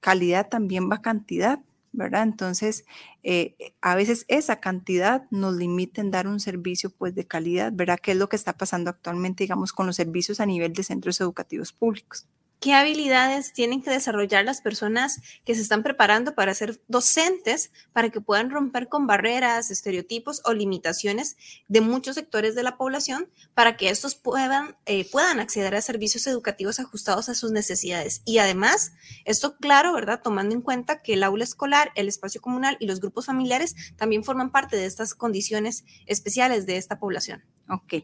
calidad 0.00 0.48
también 0.48 0.90
va 0.90 1.02
cantidad, 1.02 1.60
¿verdad? 1.92 2.24
Entonces, 2.24 2.84
eh, 3.22 3.56
a 3.80 3.94
veces 3.94 4.24
esa 4.28 4.60
cantidad 4.60 5.26
nos 5.30 5.56
limita 5.56 6.00
en 6.00 6.10
dar 6.10 6.26
un 6.28 6.40
servicio 6.40 6.90
pues 6.90 7.14
de 7.14 7.26
calidad, 7.26 7.72
¿verdad? 7.74 7.98
¿Qué 8.02 8.12
es 8.12 8.18
lo 8.18 8.28
que 8.28 8.36
está 8.36 8.56
pasando 8.56 8.90
actualmente, 8.90 9.44
digamos, 9.44 9.72
con 9.72 9.86
los 9.86 9.96
servicios 9.96 10.40
a 10.40 10.46
nivel 10.46 10.72
de 10.72 10.82
centros 10.84 11.20
educativos 11.20 11.72
públicos? 11.72 12.26
¿Qué 12.62 12.74
habilidades 12.74 13.52
tienen 13.52 13.82
que 13.82 13.90
desarrollar 13.90 14.44
las 14.44 14.60
personas 14.60 15.20
que 15.44 15.56
se 15.56 15.62
están 15.62 15.82
preparando 15.82 16.36
para 16.36 16.54
ser 16.54 16.80
docentes 16.86 17.72
para 17.92 18.10
que 18.10 18.20
puedan 18.20 18.50
romper 18.50 18.88
con 18.88 19.08
barreras, 19.08 19.72
estereotipos 19.72 20.42
o 20.44 20.54
limitaciones 20.54 21.36
de 21.66 21.80
muchos 21.80 22.14
sectores 22.14 22.54
de 22.54 22.62
la 22.62 22.76
población 22.76 23.28
para 23.54 23.76
que 23.76 23.90
estos 23.90 24.14
puedan, 24.14 24.76
eh, 24.86 25.10
puedan 25.10 25.40
acceder 25.40 25.74
a 25.74 25.80
servicios 25.80 26.24
educativos 26.28 26.78
ajustados 26.78 27.28
a 27.28 27.34
sus 27.34 27.50
necesidades? 27.50 28.22
Y 28.24 28.38
además, 28.38 28.92
esto 29.24 29.56
claro, 29.56 29.92
¿verdad? 29.92 30.20
Tomando 30.22 30.54
en 30.54 30.62
cuenta 30.62 31.02
que 31.02 31.14
el 31.14 31.24
aula 31.24 31.42
escolar, 31.42 31.90
el 31.96 32.06
espacio 32.06 32.40
comunal 32.40 32.76
y 32.78 32.86
los 32.86 33.00
grupos 33.00 33.26
familiares 33.26 33.74
también 33.96 34.22
forman 34.22 34.52
parte 34.52 34.76
de 34.76 34.86
estas 34.86 35.16
condiciones 35.16 35.84
especiales 36.06 36.64
de 36.66 36.76
esta 36.76 37.00
población. 37.00 37.42
Ok, 37.72 37.94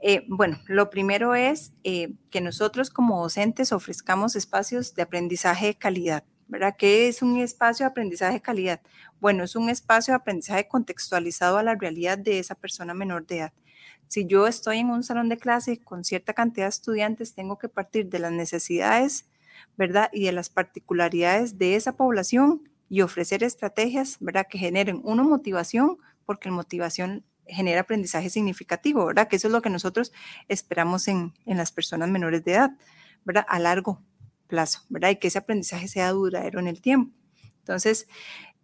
eh, 0.00 0.24
bueno, 0.28 0.58
lo 0.66 0.88
primero 0.88 1.34
es 1.34 1.74
eh, 1.84 2.14
que 2.30 2.40
nosotros 2.40 2.88
como 2.88 3.20
docentes 3.20 3.70
ofrezcamos 3.70 4.34
espacios 4.34 4.94
de 4.94 5.02
aprendizaje 5.02 5.66
de 5.66 5.74
calidad, 5.74 6.24
¿verdad? 6.48 6.74
¿Qué 6.78 7.06
es 7.06 7.20
un 7.20 7.38
espacio 7.38 7.84
de 7.84 7.90
aprendizaje 7.90 8.32
de 8.32 8.40
calidad? 8.40 8.80
Bueno, 9.20 9.44
es 9.44 9.56
un 9.56 9.68
espacio 9.68 10.12
de 10.12 10.16
aprendizaje 10.16 10.66
contextualizado 10.68 11.58
a 11.58 11.62
la 11.62 11.74
realidad 11.74 12.16
de 12.16 12.38
esa 12.38 12.54
persona 12.54 12.94
menor 12.94 13.26
de 13.26 13.40
edad. 13.40 13.52
Si 14.06 14.26
yo 14.26 14.46
estoy 14.46 14.78
en 14.78 14.88
un 14.88 15.02
salón 15.02 15.28
de 15.28 15.36
clase 15.36 15.78
con 15.78 16.02
cierta 16.02 16.32
cantidad 16.32 16.64
de 16.64 16.70
estudiantes, 16.70 17.34
tengo 17.34 17.58
que 17.58 17.68
partir 17.68 18.08
de 18.08 18.20
las 18.20 18.32
necesidades, 18.32 19.28
¿verdad? 19.76 20.08
Y 20.14 20.24
de 20.24 20.32
las 20.32 20.48
particularidades 20.48 21.58
de 21.58 21.76
esa 21.76 21.94
población 21.94 22.70
y 22.88 23.02
ofrecer 23.02 23.44
estrategias, 23.44 24.16
¿verdad? 24.20 24.46
Que 24.48 24.56
generen 24.56 25.02
una 25.04 25.24
motivación, 25.24 25.98
porque 26.24 26.48
la 26.48 26.54
motivación 26.54 27.26
genera 27.50 27.82
aprendizaje 27.82 28.30
significativo, 28.30 29.06
¿verdad? 29.06 29.28
Que 29.28 29.36
eso 29.36 29.48
es 29.48 29.52
lo 29.52 29.62
que 29.62 29.70
nosotros 29.70 30.12
esperamos 30.48 31.08
en, 31.08 31.32
en 31.46 31.56
las 31.56 31.72
personas 31.72 32.08
menores 32.08 32.44
de 32.44 32.52
edad, 32.52 32.70
¿verdad? 33.24 33.46
A 33.48 33.58
largo 33.58 34.02
plazo, 34.46 34.80
¿verdad? 34.88 35.10
Y 35.10 35.16
que 35.16 35.28
ese 35.28 35.38
aprendizaje 35.38 35.88
sea 35.88 36.10
duradero 36.10 36.60
en 36.60 36.66
el 36.66 36.80
tiempo. 36.80 37.14
Entonces, 37.58 38.08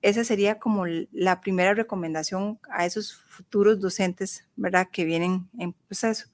esa 0.03 0.25
sería 0.25 0.59
como 0.59 0.85
la 0.87 1.41
primera 1.41 1.75
recomendación 1.75 2.59
a 2.71 2.87
esos 2.87 3.15
futuros 3.15 3.81
docentes, 3.81 4.47
¿verdad? 4.57 4.89
Que 4.91 5.05
vienen 5.05 5.49
en 5.59 5.73
proceso. 5.73 6.29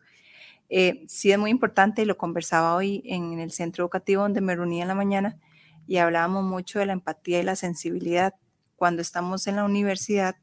Eh, 0.68 1.04
sí 1.06 1.30
es 1.30 1.38
muy 1.38 1.50
importante 1.50 2.06
lo 2.06 2.16
conversaba 2.16 2.75
hoy 2.75 3.02
en 3.04 3.38
el 3.38 3.52
centro 3.52 3.85
educativo 3.85 4.23
donde 4.23 4.40
me 4.40 4.56
reuní 4.56 4.80
en 4.80 4.88
la 4.88 4.94
mañana 4.94 5.38
y 5.87 5.99
hablábamos 5.99 6.44
mucho 6.44 6.78
de 6.78 6.87
la 6.87 6.94
empatía 6.94 7.40
y 7.40 7.42
la 7.42 7.56
sensibilidad. 7.56 8.35
Cuando 8.76 9.02
estamos 9.02 9.47
en 9.47 9.56
la 9.56 9.64
universidad, 9.64 10.37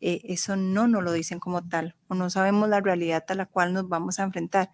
eh, 0.00 0.20
eso 0.24 0.56
no 0.56 0.88
nos 0.88 1.02
lo 1.02 1.12
dicen 1.12 1.38
como 1.38 1.66
tal 1.66 1.96
o 2.08 2.14
no 2.14 2.30
sabemos 2.30 2.68
la 2.68 2.80
realidad 2.80 3.24
a 3.28 3.34
la 3.34 3.46
cual 3.46 3.72
nos 3.72 3.88
vamos 3.88 4.18
a 4.18 4.24
enfrentar. 4.24 4.70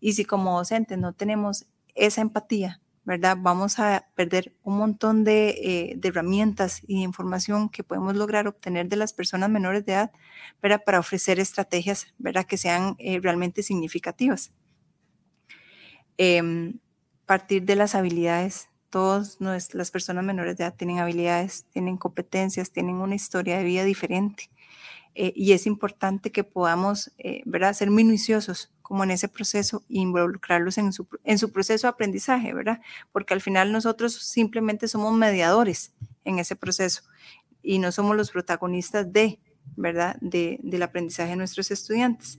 Y 0.00 0.14
si 0.14 0.24
como 0.24 0.56
docentes 0.58 0.98
no 0.98 1.12
tenemos 1.12 1.66
esa 1.94 2.20
empatía, 2.20 2.80
¿verdad? 3.04 3.36
Vamos 3.40 3.78
a 3.78 4.08
perder 4.14 4.54
un 4.62 4.78
montón 4.78 5.24
eh, 5.26 5.94
de, 5.96 6.08
herramientas 6.08 6.82
y 6.86 7.02
información 7.02 7.68
que 7.68 7.82
podemos 7.82 8.14
lograr 8.16 8.46
obtener 8.46 8.88
de 8.88 8.96
las 8.96 9.12
personas 9.12 9.50
menores 9.50 9.84
de 9.84 9.92
edad, 9.92 10.12
¿verdad? 10.62 10.82
Para 10.84 11.00
ofrecer 11.00 11.40
estrategias, 11.40 12.06
¿verdad? 12.18 12.44
Que 12.44 12.56
sean 12.56 12.94
eh, 12.98 13.18
realmente 13.20 13.62
significativas. 13.62 14.52
Em, 16.16 16.78
partir 17.26 17.64
de 17.64 17.76
las 17.76 17.94
habilidades, 17.94 18.68
todas 18.90 19.38
las 19.40 19.90
personas 19.90 20.24
menores 20.24 20.56
de 20.58 20.64
edad 20.64 20.74
tienen 20.74 20.98
habilidades, 20.98 21.64
tienen 21.72 21.96
competencias, 21.96 22.70
tienen 22.70 22.96
una 22.96 23.14
historia 23.14 23.58
de 23.58 23.64
vida 23.64 23.84
diferente. 23.84 24.50
Eh, 25.14 25.32
y 25.36 25.52
es 25.52 25.66
importante 25.66 26.32
que 26.32 26.44
podamos, 26.44 27.12
¿verdad? 27.44 27.74
Ser 27.74 27.90
minuciosos 27.90 28.72
como 28.82 29.04
en 29.04 29.10
ese 29.10 29.28
proceso 29.28 29.84
involucrarlos 29.88 30.78
en 30.78 30.92
su, 30.92 31.06
en 31.24 31.38
su 31.38 31.50
proceso 31.50 31.86
de 31.86 31.90
aprendizaje, 31.90 32.52
¿verdad? 32.52 32.80
Porque 33.12 33.34
al 33.34 33.40
final 33.40 33.72
nosotros 33.72 34.14
simplemente 34.14 34.88
somos 34.88 35.14
mediadores 35.14 35.94
en 36.24 36.38
ese 36.38 36.56
proceso 36.56 37.02
y 37.62 37.78
no 37.78 37.92
somos 37.92 38.16
los 38.16 38.30
protagonistas 38.30 39.12
de, 39.12 39.38
¿verdad? 39.76 40.16
De, 40.20 40.58
del 40.62 40.82
aprendizaje 40.82 41.30
de 41.30 41.36
nuestros 41.36 41.70
estudiantes. 41.70 42.38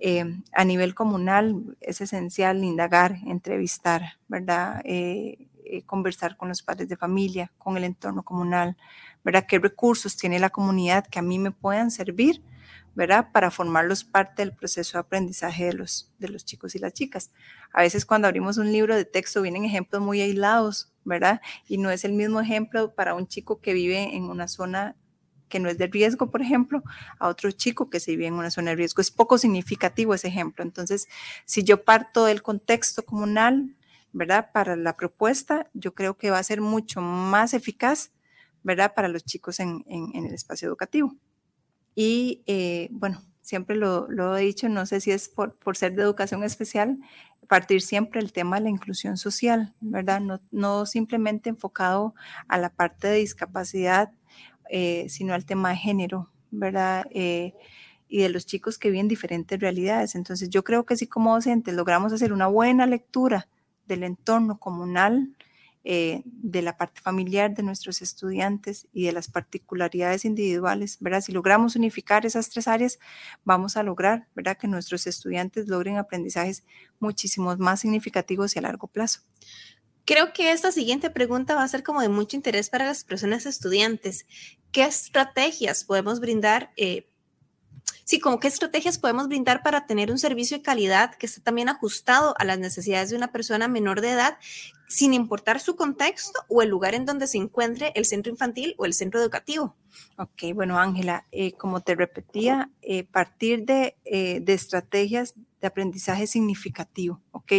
Eh, 0.00 0.24
a 0.52 0.64
nivel 0.64 0.94
comunal 0.94 1.76
es 1.80 2.00
esencial 2.00 2.62
indagar, 2.62 3.16
entrevistar, 3.26 4.18
¿verdad? 4.28 4.82
Eh, 4.84 5.48
eh, 5.64 5.82
conversar 5.82 6.36
con 6.36 6.48
los 6.48 6.62
padres 6.62 6.88
de 6.88 6.96
familia, 6.96 7.50
con 7.58 7.76
el 7.76 7.84
entorno 7.84 8.22
comunal, 8.22 8.76
¿verdad? 9.24 9.46
¿Qué 9.48 9.58
recursos 9.58 10.16
tiene 10.16 10.38
la 10.38 10.50
comunidad 10.50 11.06
que 11.06 11.18
a 11.18 11.22
mí 11.22 11.38
me 11.38 11.50
puedan 11.50 11.90
servir 11.90 12.42
¿verdad? 12.94 13.30
Para 13.32 13.50
formarlos 13.50 14.04
parte 14.04 14.42
del 14.42 14.54
proceso 14.54 14.96
de 14.96 15.00
aprendizaje 15.00 15.64
de 15.64 15.72
los, 15.72 16.12
de 16.18 16.28
los 16.28 16.44
chicos 16.44 16.74
y 16.74 16.78
las 16.78 16.92
chicas. 16.92 17.32
A 17.72 17.82
veces 17.82 18.06
cuando 18.06 18.28
abrimos 18.28 18.56
un 18.56 18.72
libro 18.72 18.94
de 18.94 19.04
texto 19.04 19.42
vienen 19.42 19.64
ejemplos 19.64 20.00
muy 20.00 20.20
aislados, 20.20 20.92
¿verdad? 21.04 21.40
Y 21.66 21.78
no 21.78 21.90
es 21.90 22.04
el 22.04 22.12
mismo 22.12 22.40
ejemplo 22.40 22.94
para 22.94 23.14
un 23.14 23.26
chico 23.26 23.60
que 23.60 23.74
vive 23.74 24.14
en 24.14 24.24
una 24.24 24.48
zona 24.48 24.96
que 25.48 25.60
no 25.60 25.68
es 25.68 25.78
de 25.78 25.86
riesgo, 25.86 26.30
por 26.30 26.40
ejemplo, 26.40 26.82
a 27.18 27.28
otro 27.28 27.50
chico 27.50 27.90
que 27.90 28.00
se 28.00 28.12
vive 28.12 28.26
en 28.26 28.34
una 28.34 28.50
zona 28.50 28.70
de 28.70 28.76
riesgo. 28.76 29.00
Es 29.00 29.10
poco 29.10 29.38
significativo 29.38 30.14
ese 30.14 30.28
ejemplo. 30.28 30.64
Entonces, 30.64 31.06
si 31.44 31.62
yo 31.64 31.84
parto 31.84 32.24
del 32.24 32.42
contexto 32.42 33.04
comunal, 33.04 33.76
¿verdad? 34.12 34.50
Para 34.52 34.76
la 34.76 34.96
propuesta, 34.96 35.68
yo 35.74 35.94
creo 35.94 36.16
que 36.16 36.30
va 36.30 36.38
a 36.38 36.42
ser 36.42 36.60
mucho 36.60 37.00
más 37.00 37.54
eficaz, 37.54 38.12
¿verdad? 38.64 38.92
Para 38.94 39.06
los 39.06 39.24
chicos 39.24 39.60
en, 39.60 39.84
en 39.86 40.26
el 40.26 40.34
espacio 40.34 40.66
educativo. 40.66 41.14
Y 41.94 42.42
eh, 42.46 42.88
bueno, 42.90 43.22
siempre 43.40 43.76
lo, 43.76 44.08
lo, 44.08 44.36
he 44.36 44.42
dicho, 44.42 44.68
no 44.68 44.86
sé 44.86 45.00
si 45.00 45.12
es 45.12 45.28
por, 45.28 45.54
por, 45.56 45.76
ser 45.76 45.94
de 45.94 46.02
educación 46.02 46.42
especial, 46.42 46.98
partir 47.46 47.82
siempre 47.82 48.20
el 48.20 48.32
tema 48.32 48.56
de 48.56 48.62
la 48.62 48.70
inclusión 48.70 49.16
social, 49.16 49.74
¿verdad? 49.80 50.20
No, 50.20 50.40
no 50.50 50.86
simplemente 50.86 51.50
enfocado 51.50 52.14
a 52.48 52.58
la 52.58 52.70
parte 52.70 53.08
de 53.08 53.18
discapacidad, 53.18 54.10
eh, 54.70 55.06
sino 55.08 55.34
al 55.34 55.44
tema 55.44 55.70
de 55.70 55.76
género, 55.76 56.30
¿verdad? 56.50 57.06
Eh, 57.10 57.54
y 58.08 58.22
de 58.22 58.28
los 58.28 58.46
chicos 58.46 58.78
que 58.78 58.90
viven 58.90 59.08
diferentes 59.08 59.60
realidades. 59.60 60.14
Entonces 60.14 60.48
yo 60.48 60.64
creo 60.64 60.86
que 60.86 60.96
si 60.96 61.06
como 61.06 61.34
docentes 61.34 61.74
logramos 61.74 62.12
hacer 62.12 62.32
una 62.32 62.46
buena 62.46 62.86
lectura 62.86 63.48
del 63.86 64.04
entorno 64.04 64.58
comunal, 64.58 65.36
eh, 65.86 66.22
de 66.24 66.62
la 66.62 66.78
parte 66.78 67.02
familiar 67.02 67.54
de 67.54 67.62
nuestros 67.62 68.00
estudiantes 68.00 68.88
y 68.92 69.04
de 69.04 69.12
las 69.12 69.28
particularidades 69.28 70.24
individuales, 70.24 70.96
¿verdad? 71.00 71.20
Si 71.20 71.30
logramos 71.30 71.76
unificar 71.76 72.24
esas 72.24 72.48
tres 72.48 72.68
áreas, 72.68 72.98
vamos 73.44 73.76
a 73.76 73.82
lograr, 73.82 74.26
¿verdad? 74.34 74.56
Que 74.56 74.66
nuestros 74.66 75.06
estudiantes 75.06 75.68
logren 75.68 75.98
aprendizajes 75.98 76.64
muchísimos 77.00 77.58
más 77.58 77.80
significativos 77.80 78.56
y 78.56 78.60
a 78.60 78.62
largo 78.62 78.86
plazo. 78.86 79.20
Creo 80.06 80.32
que 80.32 80.52
esta 80.52 80.72
siguiente 80.72 81.10
pregunta 81.10 81.54
va 81.54 81.62
a 81.62 81.68
ser 81.68 81.82
como 81.82 82.00
de 82.00 82.08
mucho 82.08 82.36
interés 82.36 82.70
para 82.70 82.86
las 82.86 83.04
personas 83.04 83.44
estudiantes. 83.44 84.26
¿Qué 84.72 84.84
estrategias 84.84 85.84
podemos 85.84 86.18
brindar 86.18 86.72
eh, 86.76 87.08
Sí, 88.04 88.20
como 88.20 88.38
qué 88.38 88.48
estrategias 88.48 88.98
podemos 88.98 89.28
brindar 89.28 89.62
para 89.62 89.86
tener 89.86 90.10
un 90.10 90.18
servicio 90.18 90.58
de 90.58 90.62
calidad 90.62 91.14
que 91.14 91.24
esté 91.26 91.40
también 91.40 91.70
ajustado 91.70 92.34
a 92.38 92.44
las 92.44 92.58
necesidades 92.58 93.10
de 93.10 93.16
una 93.16 93.32
persona 93.32 93.66
menor 93.66 94.02
de 94.02 94.10
edad, 94.10 94.38
sin 94.88 95.14
importar 95.14 95.58
su 95.58 95.74
contexto 95.74 96.40
o 96.48 96.60
el 96.60 96.68
lugar 96.68 96.94
en 96.94 97.06
donde 97.06 97.26
se 97.26 97.38
encuentre 97.38 97.92
el 97.94 98.04
centro 98.04 98.30
infantil 98.30 98.74
o 98.76 98.84
el 98.84 98.92
centro 98.92 99.20
educativo. 99.20 99.74
Ok, 100.18 100.54
bueno, 100.54 100.78
Ángela, 100.78 101.26
eh, 101.32 101.52
como 101.52 101.80
te 101.80 101.94
repetía, 101.94 102.70
eh, 102.82 103.04
partir 103.04 103.64
de, 103.64 103.96
eh, 104.04 104.40
de, 104.40 104.52
estrategias 104.52 105.34
de 105.60 105.66
aprendizaje 105.66 106.26
significativo, 106.26 107.20
¿ok? 107.32 107.52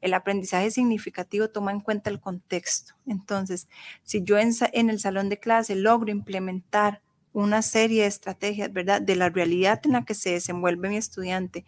El 0.00 0.14
aprendizaje 0.14 0.70
significativo 0.70 1.50
toma 1.50 1.72
en 1.72 1.80
cuenta 1.80 2.08
el 2.08 2.20
contexto. 2.20 2.94
Entonces, 3.06 3.68
si 4.02 4.22
yo 4.22 4.38
en, 4.38 4.52
en 4.72 4.88
el 4.88 4.98
salón 4.98 5.28
de 5.28 5.38
clase 5.38 5.74
logro 5.76 6.10
implementar 6.10 7.02
una 7.32 7.62
serie 7.62 8.02
de 8.02 8.08
estrategias, 8.08 8.72
¿verdad? 8.72 9.00
De 9.00 9.16
la 9.16 9.28
realidad 9.28 9.80
en 9.84 9.92
la 9.92 10.04
que 10.04 10.14
se 10.14 10.30
desenvuelve 10.30 10.88
mi 10.88 10.96
estudiante. 10.96 11.64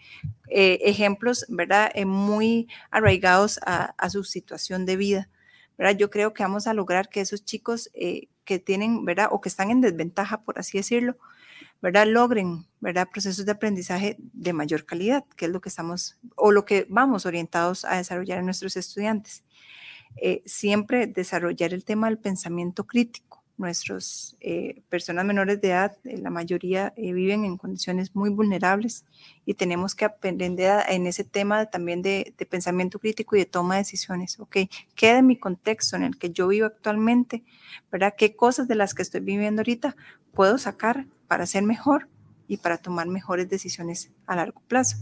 Eh, 0.48 0.80
ejemplos, 0.82 1.46
¿verdad? 1.48 1.90
Eh, 1.94 2.04
muy 2.04 2.68
arraigados 2.90 3.60
a, 3.64 3.94
su 4.10 4.24
situación 4.24 4.86
de 4.86 4.96
vida, 4.96 5.30
¿verdad? 5.78 5.96
Yo 5.96 6.10
creo 6.10 6.34
que 6.34 6.42
vamos 6.42 6.66
a 6.66 6.74
lograr 6.74 7.08
que 7.08 7.20
esos 7.20 7.44
chicos 7.44 7.90
eh, 7.94 8.28
que 8.44 8.58
tienen, 8.58 9.04
¿verdad? 9.04 9.28
O 9.30 9.40
que 9.40 9.48
están 9.48 9.70
en 9.70 9.80
desventaja, 9.80 10.42
por 10.42 10.58
así 10.58 10.78
decirlo, 10.78 11.16
¿verdad? 11.80 12.06
Logren, 12.06 12.66
¿verdad? 12.80 13.08
Procesos 13.10 13.46
de 13.46 13.52
aprendizaje 13.52 14.16
de 14.18 14.52
mayor 14.52 14.84
calidad, 14.84 15.24
que 15.36 15.46
es 15.46 15.50
lo 15.50 15.60
que 15.60 15.68
estamos, 15.68 16.18
o 16.36 16.50
lo 16.52 16.64
que 16.64 16.86
vamos 16.88 17.26
orientados 17.26 17.84
a 17.84 17.96
desarrollar 17.96 18.38
en 18.38 18.46
nuestros 18.46 18.76
estudiantes. 18.76 19.44
siempre 20.44 21.06
desarrollar 21.06 21.72
el 21.72 21.84
tema 21.84 22.08
del 22.08 22.18
pensamiento 22.18 22.86
crítico 22.86 23.41
nuestras 23.56 24.36
eh, 24.40 24.82
personas 24.88 25.24
menores 25.24 25.60
de 25.60 25.68
edad, 25.68 25.96
eh, 26.04 26.18
la 26.18 26.30
mayoría 26.30 26.92
eh, 26.96 27.12
viven 27.12 27.44
en 27.44 27.56
condiciones 27.56 28.14
muy 28.14 28.30
vulnerables 28.30 29.04
y 29.44 29.54
tenemos 29.54 29.94
que 29.94 30.04
aprender 30.04 30.84
en 30.88 31.06
ese 31.06 31.24
tema 31.24 31.66
también 31.66 32.02
de, 32.02 32.34
pensamiento 32.50 32.98
crítico 32.98 33.36
y 33.36 33.40
de 33.40 33.46
toma 33.46 33.74
de 33.74 33.80
decisiones. 33.80 34.38
Ok, 34.40 34.56
¿qué 34.94 35.14
de 35.14 35.22
mi 35.22 35.36
contexto 35.36 35.96
en 35.96 36.02
el 36.02 36.18
que 36.18 36.30
yo 36.30 36.48
vivo 36.48 36.66
actualmente? 36.66 37.44
¿Verdad? 37.90 38.14
¿Qué 38.16 38.34
cosas 38.34 38.68
de 38.68 38.74
las 38.74 38.94
que 38.94 39.02
estoy 39.02 39.20
viviendo 39.20 39.60
ahorita 39.60 39.96
puedo 40.34 40.58
sacar 40.58 41.06
para 41.28 41.46
ser 41.46 41.62
mejor 41.62 42.08
y 42.48 42.56
para 42.56 42.78
tomar 42.78 43.06
mejores 43.06 43.48
decisiones 43.48 44.10
a 44.26 44.36
largo 44.36 44.60
plazo? 44.66 44.96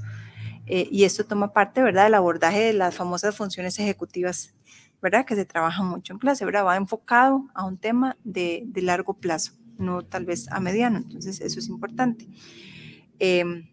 Y 0.66 1.04
esto 1.04 1.24
toma 1.24 1.52
parte, 1.52 1.82
¿verdad?, 1.82 2.04
del 2.04 2.14
abordaje 2.14 2.60
de 2.60 2.72
las 2.72 2.94
famosas 2.94 3.36
funciones 3.36 3.78
ejecutivas 3.78 4.54
¿verdad? 5.00 5.24
Que 5.24 5.34
se 5.34 5.44
trabaja 5.44 5.82
mucho 5.82 6.12
en 6.12 6.18
clase, 6.18 6.44
¿verdad? 6.44 6.64
Va 6.64 6.76
enfocado 6.76 7.48
a 7.54 7.64
un 7.64 7.78
tema 7.78 8.16
de, 8.24 8.68
largo 8.76 9.14
plazo, 9.14 9.52
no 9.78 10.02
tal 10.02 10.24
vez 10.26 10.48
a 10.50 10.60
mediano. 10.60 10.98
Entonces, 10.98 11.40
eso 11.40 11.58
es 11.58 11.68
importante. 11.68 12.28
Em, 13.18 13.68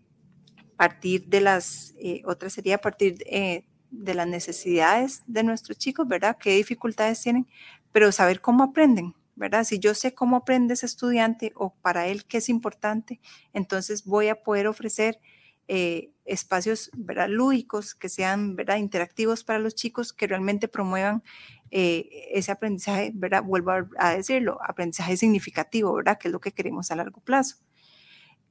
partir 0.78 1.26
de 1.28 1.42
las, 1.42 1.96
eh, 2.00 2.22
otra 2.26 2.50
sería 2.50 2.78
partir 2.78 3.18
eh, 3.26 3.66
de 3.92 4.14
las 4.14 4.28
necesidades 4.28 5.24
de 5.28 5.44
nuestros 5.44 5.78
chicos, 5.78 6.08
¿verdad? 6.08 6.38
¿Qué 6.40 6.56
dificultades 6.56 7.22
tienen? 7.22 7.48
Pero 7.92 8.12
saber 8.12 8.42
cómo 8.42 8.64
aprenden, 8.64 9.16
¿verdad? 9.36 9.64
Si 9.64 9.80
yo 9.80 9.94
sé 9.96 10.14
cómo 10.14 10.38
aprende 10.38 10.76
ese 10.76 10.86
estudiante 10.86 11.52
o 11.56 11.74
para 11.82 12.08
él 12.08 12.26
qué 12.26 12.38
es 12.38 12.50
importante, 12.50 13.20
entonces 13.54 14.06
voy 14.06 14.28
a 14.28 14.44
poder 14.44 14.68
ofrecer 14.68 15.20
eh, 15.68 16.12
espacios 16.28 16.92
¿verdad? 16.96 17.30
lúdicos, 17.30 17.96
que 17.96 18.10
sean 18.10 18.56
¿verdad? 18.56 18.78
interactivos 18.78 19.44
para 19.44 19.60
los 19.60 19.76
chicos, 19.76 20.14
que 20.14 20.28
realmente 20.28 20.68
promuevan 20.68 21.24
eh, 21.72 22.30
ese 22.34 22.52
aprendizaje, 22.52 23.12
¿verdad? 23.16 23.44
vuelvo 23.44 23.72
a, 23.98 24.14
decirlo, 24.14 24.60
aprendizaje 24.64 25.18
significativo, 25.18 25.94
¿verdad? 25.94 26.18
que 26.20 26.28
es 26.28 26.32
lo 26.32 26.40
que 26.40 26.52
queremos 26.52 26.92
a 26.92 26.96
largo 26.96 27.22
plazo. 27.22 27.58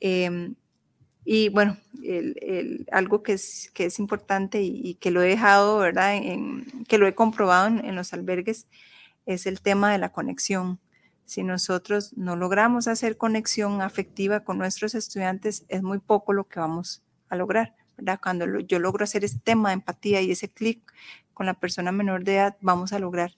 Em, 0.00 0.54
y 1.24 1.48
bueno, 1.48 1.76
el, 2.04 2.86
algo 2.92 3.22
que 3.22 3.32
es, 3.32 3.70
que 3.74 3.86
es 3.86 3.98
importante 3.98 4.62
y, 4.62 4.94
que 4.94 5.10
lo 5.10 5.22
he 5.22 5.28
dejado, 5.28 5.78
¿verdad? 5.78 6.14
En, 6.14 6.84
que 6.86 6.98
lo 6.98 7.06
he 7.08 7.16
comprobado 7.16 7.66
en, 7.66 7.96
los 7.96 8.12
albergues, 8.12 8.68
es 9.26 9.46
el 9.46 9.60
tema 9.60 9.90
de 9.90 9.98
la 9.98 10.12
conexión. 10.12 10.78
Si 11.24 11.42
nosotros 11.42 12.16
no 12.16 12.36
logramos 12.36 12.86
hacer 12.86 13.16
conexión 13.16 13.82
afectiva 13.82 14.44
con 14.44 14.58
nuestros 14.58 14.94
estudiantes, 14.94 15.64
es 15.68 15.82
muy 15.82 15.98
poco 15.98 16.32
lo 16.32 16.44
que 16.44 16.60
vamos 16.60 17.02
a 17.28 17.36
lograr, 17.36 17.74
¿verdad? 17.96 18.20
Cuando 18.22 18.60
yo 18.60 18.78
logro 18.78 19.04
hacer 19.04 19.24
ese 19.24 19.38
tema 19.38 19.70
de 19.70 19.74
empatía 19.74 20.20
y 20.20 20.30
ese 20.30 20.48
clic 20.48 20.92
con 21.34 21.46
la 21.46 21.54
persona 21.54 21.92
menor 21.92 22.24
de 22.24 22.36
edad, 22.36 22.56
vamos 22.60 22.92
a 22.92 22.98
lograr 22.98 23.32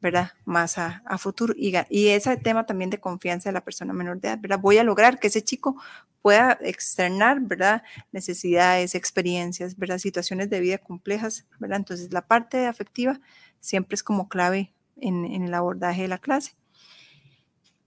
¿verdad? 0.00 0.30
Más 0.44 0.78
a, 0.78 1.02
futuro. 1.18 1.54
Y, 1.56 1.74
y, 1.90 2.08
ese 2.08 2.36
tema 2.36 2.66
también 2.66 2.90
de 2.90 3.00
confianza 3.00 3.48
de 3.48 3.52
la 3.52 3.64
persona 3.64 3.92
menor 3.92 4.20
de 4.20 4.28
edad, 4.28 4.38
¿verdad? 4.40 4.60
Voy 4.60 4.78
a 4.78 4.84
lograr 4.84 5.18
que 5.18 5.26
ese 5.26 5.42
chico 5.42 5.76
pueda 6.22 6.56
externar, 6.60 7.40
¿verdad? 7.40 7.82
Necesidades, 8.12 8.94
experiencias, 8.94 9.76
¿verdad? 9.76 9.98
Situaciones 9.98 10.50
de 10.50 10.60
vida 10.60 10.78
complejas, 10.78 11.46
¿verdad? 11.58 11.78
Entonces, 11.78 12.12
la 12.12 12.26
parte 12.26 12.66
afectiva 12.66 13.20
siempre 13.60 13.96
es 13.96 14.04
como 14.04 14.28
clave 14.28 14.72
en, 15.00 15.24
el 15.24 15.54
abordaje 15.54 16.02
de 16.02 16.08
la 16.08 16.18
clase. 16.18 16.54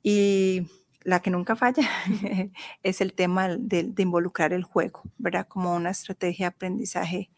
Y 0.04 0.68
la 1.04 1.22
que 1.22 1.32
nunca 1.32 1.56
falla 1.56 1.90
es 2.84 3.02
el 3.02 3.14
tema 3.14 3.50
de, 3.50 3.94
involucrar 3.98 4.54
el 4.54 4.64
juego, 4.64 5.02
¿verdad? 5.18 5.48
Como 5.48 5.76
una 5.76 5.90
estrategia 5.90 6.46
de 6.46 6.56
aprendizaje 6.56 7.32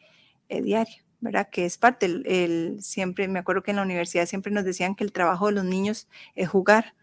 eh, 0.49 0.61
diario. 0.61 1.03
¿verdad? 1.23 1.47
Que 1.49 1.63
es 1.63 1.77
parte, 1.77 2.05
el, 2.05 2.79
siempre, 2.81 3.29
me 3.29 3.39
acuerdo 3.39 3.63
que 3.63 3.71
en 3.71 3.77
la 3.77 3.83
universidad 3.83 4.25
siempre 4.25 4.51
nos 4.51 4.65
decían 4.65 4.93
que 4.93 5.05
el 5.05 5.13
trabajo 5.13 5.47
de 5.47 5.53
los 5.53 5.63
niños 5.63 6.09
es 6.35 6.49
jugar 6.49 6.95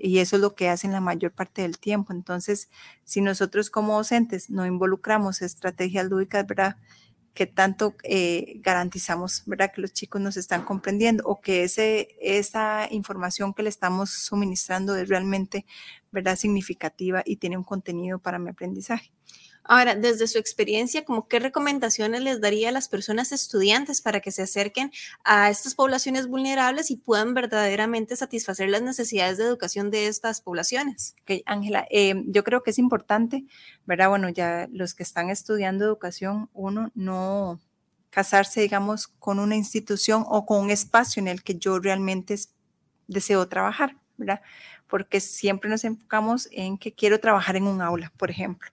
y 0.00 0.18
eso 0.20 0.36
es 0.36 0.42
lo 0.42 0.54
que 0.54 0.68
hacen 0.68 0.92
la 0.92 1.00
mayor 1.00 1.32
parte 1.32 1.62
del 1.62 1.78
tiempo. 1.78 2.12
Entonces, 2.12 2.70
si 3.04 3.20
nosotros 3.20 3.68
como 3.68 3.96
docentes 3.96 4.48
no 4.48 4.64
involucramos 4.64 5.42
estrategias 5.42 6.06
lúdicas, 6.08 6.46
¿verdad? 6.46 6.76
Que 7.38 7.46
tanto 7.46 7.94
eh, 8.02 8.54
garantizamos, 8.64 9.44
¿verdad? 9.46 9.70
Que 9.72 9.80
los 9.80 9.92
chicos 9.92 10.20
nos 10.20 10.36
están 10.36 10.64
comprendiendo 10.64 11.22
o 11.24 11.40
que 11.40 11.62
ese, 11.62 12.08
esa 12.20 12.88
información 12.90 13.54
que 13.54 13.62
le 13.62 13.68
estamos 13.68 14.10
suministrando 14.10 14.96
es 14.96 15.08
realmente, 15.08 15.64
¿verdad? 16.10 16.34
Significativa 16.34 17.22
y 17.24 17.36
tiene 17.36 17.56
un 17.56 17.62
contenido 17.62 18.18
para 18.18 18.40
mi 18.40 18.50
aprendizaje. 18.50 19.12
Ahora, 19.70 19.94
desde 19.94 20.26
su 20.28 20.38
experiencia, 20.38 21.04
¿cómo 21.04 21.28
qué 21.28 21.38
recomendaciones 21.40 22.22
les 22.22 22.40
daría 22.40 22.70
a 22.70 22.72
las 22.72 22.88
personas 22.88 23.32
estudiantes 23.32 24.00
para 24.00 24.20
que 24.20 24.32
se 24.32 24.40
acerquen 24.40 24.90
a 25.24 25.50
estas 25.50 25.74
poblaciones 25.74 26.26
vulnerables 26.26 26.90
y 26.90 26.96
puedan 26.96 27.34
verdaderamente 27.34 28.16
satisfacer 28.16 28.70
las 28.70 28.80
necesidades 28.80 29.36
de 29.36 29.44
educación 29.44 29.90
de 29.90 30.06
estas 30.06 30.40
poblaciones? 30.40 31.14
Ángela, 31.44 31.86
eh, 31.90 32.14
yo 32.28 32.44
creo 32.44 32.62
que 32.62 32.70
es 32.70 32.78
importante, 32.78 33.44
¿verdad? 33.84 34.08
Bueno, 34.08 34.30
ya 34.30 34.68
los 34.72 34.94
que 34.94 35.02
están 35.02 35.28
estudiando 35.28 35.84
educación, 35.84 36.48
uno 36.54 36.90
no 36.94 37.60
casarse, 38.08 38.62
digamos, 38.62 39.06
con 39.06 39.38
una 39.38 39.54
institución 39.54 40.24
o 40.28 40.46
con 40.46 40.62
un 40.62 40.70
espacio 40.70 41.20
en 41.20 41.28
el 41.28 41.42
que 41.42 41.56
yo 41.58 41.78
realmente 41.78 42.36
deseo 43.06 43.46
trabajar, 43.48 43.98
¿verdad? 44.16 44.40
Porque 44.86 45.20
siempre 45.20 45.68
nos 45.68 45.84
enfocamos 45.84 46.48
en 46.52 46.78
que 46.78 46.94
quiero 46.94 47.20
trabajar 47.20 47.56
en 47.56 47.66
un 47.66 47.82
aula, 47.82 48.14
por 48.16 48.30
ejemplo 48.30 48.70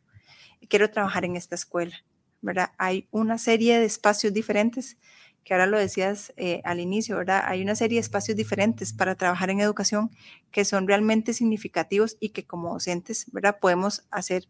quiero 0.69 0.89
trabajar 0.89 1.25
en 1.25 1.36
esta 1.36 1.56
escuela, 1.56 2.04
¿verdad? 2.41 2.71
Hay 2.78 3.08
una 3.12 3.38
serie 3.38 3.80
de 3.80 3.86
espacios 3.86 4.34
diferentes, 4.34 4.97
que 5.43 5.54
ahora 5.54 5.67
lo 5.67 5.78
decías 5.78 6.34
eh, 6.38 6.62
al 6.63 6.80
inicio, 6.80 7.17
¿verdad? 7.17 7.43
Hay 7.45 7.62
una 7.62 7.75
serie 7.75 7.97
de 7.97 8.01
espacios 8.01 8.36
diferentes 8.36 8.93
para 8.93 9.15
trabajar 9.15 9.51
en 9.51 9.62
educación 9.62 10.10
que 10.51 10.65
son 10.65 10.88
realmente 10.88 11.34
significativos 11.34 12.17
y 12.19 12.30
que 12.30 12.45
como 12.45 12.73
docentes, 12.73 13.28
¿verdad? 13.32 13.60
Podemos 13.62 14.08
hacer 14.10 14.47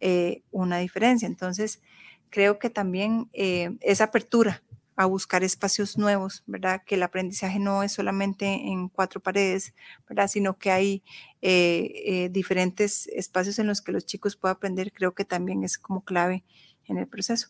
eh, 0.00 0.42
una 0.50 0.78
diferencia. 0.78 1.26
Entonces, 1.26 1.82
creo 2.30 2.58
que 2.58 2.70
también 2.70 3.28
eh, 3.34 3.76
esa 3.80 4.04
apertura 4.04 4.62
a 4.96 5.06
buscar 5.06 5.42
espacios 5.44 5.96
nuevos, 5.96 6.42
¿verdad? 6.46 6.82
Que 6.84 6.96
el 6.96 7.02
aprendizaje 7.02 7.58
no 7.58 7.82
es 7.82 7.92
solamente 7.92 8.46
en 8.46 8.88
cuatro 8.88 9.20
paredes, 9.20 9.74
¿verdad? 10.08 10.28
Sino 10.28 10.58
que 10.58 10.70
hay 10.70 11.02
eh, 11.40 11.92
eh, 12.04 12.28
diferentes 12.30 13.06
espacios 13.08 13.58
en 13.58 13.66
los 13.66 13.80
que 13.80 13.92
los 13.92 14.04
chicos 14.04 14.36
puedan 14.36 14.56
aprender, 14.56 14.92
creo 14.92 15.14
que 15.14 15.24
también 15.24 15.64
es 15.64 15.78
como 15.78 16.04
clave 16.04 16.44
en 16.86 16.98
el 16.98 17.06
proceso. 17.06 17.48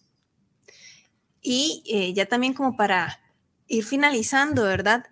Y 1.40 1.82
eh, 1.86 2.12
ya 2.12 2.26
también 2.26 2.54
como 2.54 2.76
para 2.76 3.20
ir 3.66 3.84
finalizando, 3.84 4.64
¿verdad? 4.64 5.06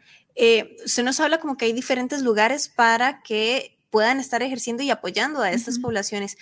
usted 0.85 1.03
nos 1.03 1.19
habla 1.19 1.41
como 1.41 1.57
que 1.57 1.65
hay 1.65 1.73
diferentes 1.73 2.23
lugares 2.23 2.69
para 2.69 3.23
que 3.23 3.77
puedan 3.91 4.21
estar 4.21 4.41
ejerciendo 4.41 4.85
y 4.85 4.91
apoyando 4.91 5.43
a 5.43 5.51
estas 5.51 5.81
poblaciones. 5.81 6.37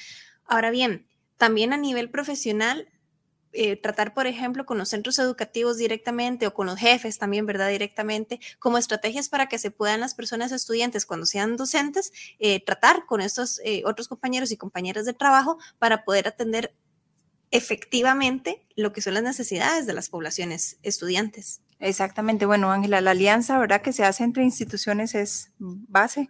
Ahora 0.45 0.71
bien, 0.71 1.07
también 1.39 1.73
a 1.73 1.79
nivel 1.79 2.11
profesional, 2.11 2.89
eh, 3.59 3.77
tratar, 3.77 4.13
por 4.13 4.27
ejemplo, 4.27 4.67
con 4.67 4.77
los 4.77 4.91
centros 4.91 5.19
educativos 5.19 5.79
directamente 5.79 6.47
o 6.47 6.53
con 6.53 6.67
los 6.67 6.79
jefes 6.79 7.19
también, 7.19 7.47
¿verdad? 7.47 7.71
Directamente, 7.71 8.39
como 8.59 8.77
estrategias 8.77 9.31
para 9.31 9.49
que 9.49 9.59
se 9.59 9.71
puedan 9.71 10.01
las 10.01 10.15
personas 10.15 10.53
estudiantes, 10.53 11.07
cuando 11.07 11.25
sean 11.25 11.57
docentes, 11.57 12.13
eh, 12.39 12.63
tratar 12.63 13.07
con 13.07 13.23
estos 13.23 13.61
eh, 13.65 13.83
otros 13.87 14.09
compañeros 14.09 14.53
y 14.53 14.59
compañeras 14.59 15.07
de 15.07 15.15
trabajo 15.15 15.59
para 15.79 16.05
poder 16.05 16.29
atender 16.29 16.75
efectivamente 17.51 18.67
lo 18.77 18.93
que 18.93 19.01
son 19.01 19.15
las 19.15 19.23
necesidades 19.23 19.87
de 19.87 19.95
las 19.95 20.11
poblaciones 20.11 20.79
estudiantes. 20.83 21.63
Exactamente. 21.79 22.45
Bueno, 22.45 22.71
Ángela, 22.71 23.01
la 23.01 23.13
alianza, 23.13 23.59
¿verdad? 23.59 23.81
Que 23.81 23.95
se 23.95 24.05
hace 24.05 24.23
entre 24.23 24.45
instituciones 24.45 25.15
es 25.15 25.51
base, 25.59 26.29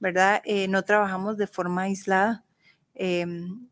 ¿verdad? 0.00 0.42
no 0.68 0.82
trabajamos 0.82 1.38
de 1.38 1.46
forma 1.46 1.82
aislada. 1.82 2.44
Em, 2.94 3.68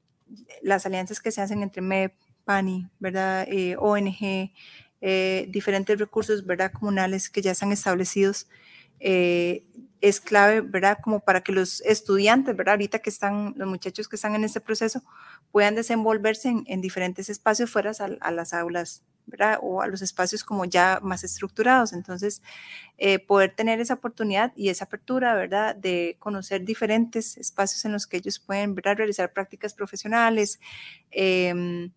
las 0.63 0.87
alianzas 0.87 1.21
que 1.21 1.31
se 1.31 1.41
hacen 1.41 1.63
entre 1.63 1.83
MEP, 1.83 2.15
PANI, 2.47 2.89
¿verdad? 3.01 3.47
Eh, 3.49 3.77
ONG, 3.79 4.53
eh, 5.03 5.47
diferentes 5.51 5.99
recursos, 5.99 6.47
¿verdad? 6.47 6.73
Comunales 6.73 7.29
que 7.29 7.43
ya 7.43 7.51
están 7.51 7.73
establecidos. 7.73 8.49
Eh, 9.01 9.67
es 10.01 10.21
clave, 10.21 10.61
¿verdad? 10.61 10.99
Como 11.03 11.21
para 11.21 11.43
que 11.43 11.53
los 11.53 11.81
estudiantes, 11.83 12.57
¿verdad? 12.57 12.75
Ahorita 12.75 13.01
que 13.01 13.11
están, 13.11 13.55
los 13.57 13.69
muchachos 13.69 14.09
que 14.09 14.17
están 14.17 14.35
en 14.35 14.45
este 14.45 14.61
proceso, 14.61 15.03
puedan 15.51 15.75
desenvolverse 15.75 16.55
en, 16.67 16.81
diferentes 16.81 17.29
espacios 17.29 17.71
fuera 17.71 17.93
a, 18.21 18.31
las 18.31 18.53
aulas, 18.55 19.03
¿verdad? 19.27 19.59
O 19.63 19.83
a 19.83 19.89
los 19.89 20.03
espacios 20.03 20.45
como 20.45 20.65
ya 20.67 21.01
más 21.03 21.25
estructurados. 21.25 21.93
Entonces, 21.93 22.43
poder 23.27 23.55
tener 23.57 23.81
esa 23.81 23.95
oportunidad 23.95 24.53
y 24.55 24.69
esa 24.69 24.85
apertura, 24.85 25.35
¿verdad? 25.35 25.75
De 25.75 26.17
conocer 26.21 26.65
diferentes 26.65 27.37
espacios 27.39 27.85
en 27.85 27.93
los 27.93 28.07
que 28.07 28.19
ellos 28.19 28.39
pueden, 28.39 28.75
¿verdad? 28.75 28.99
Realizar 28.99 29.33
prácticas 29.33 29.75
profesionales. 29.75 30.61
Eh, 31.11 31.91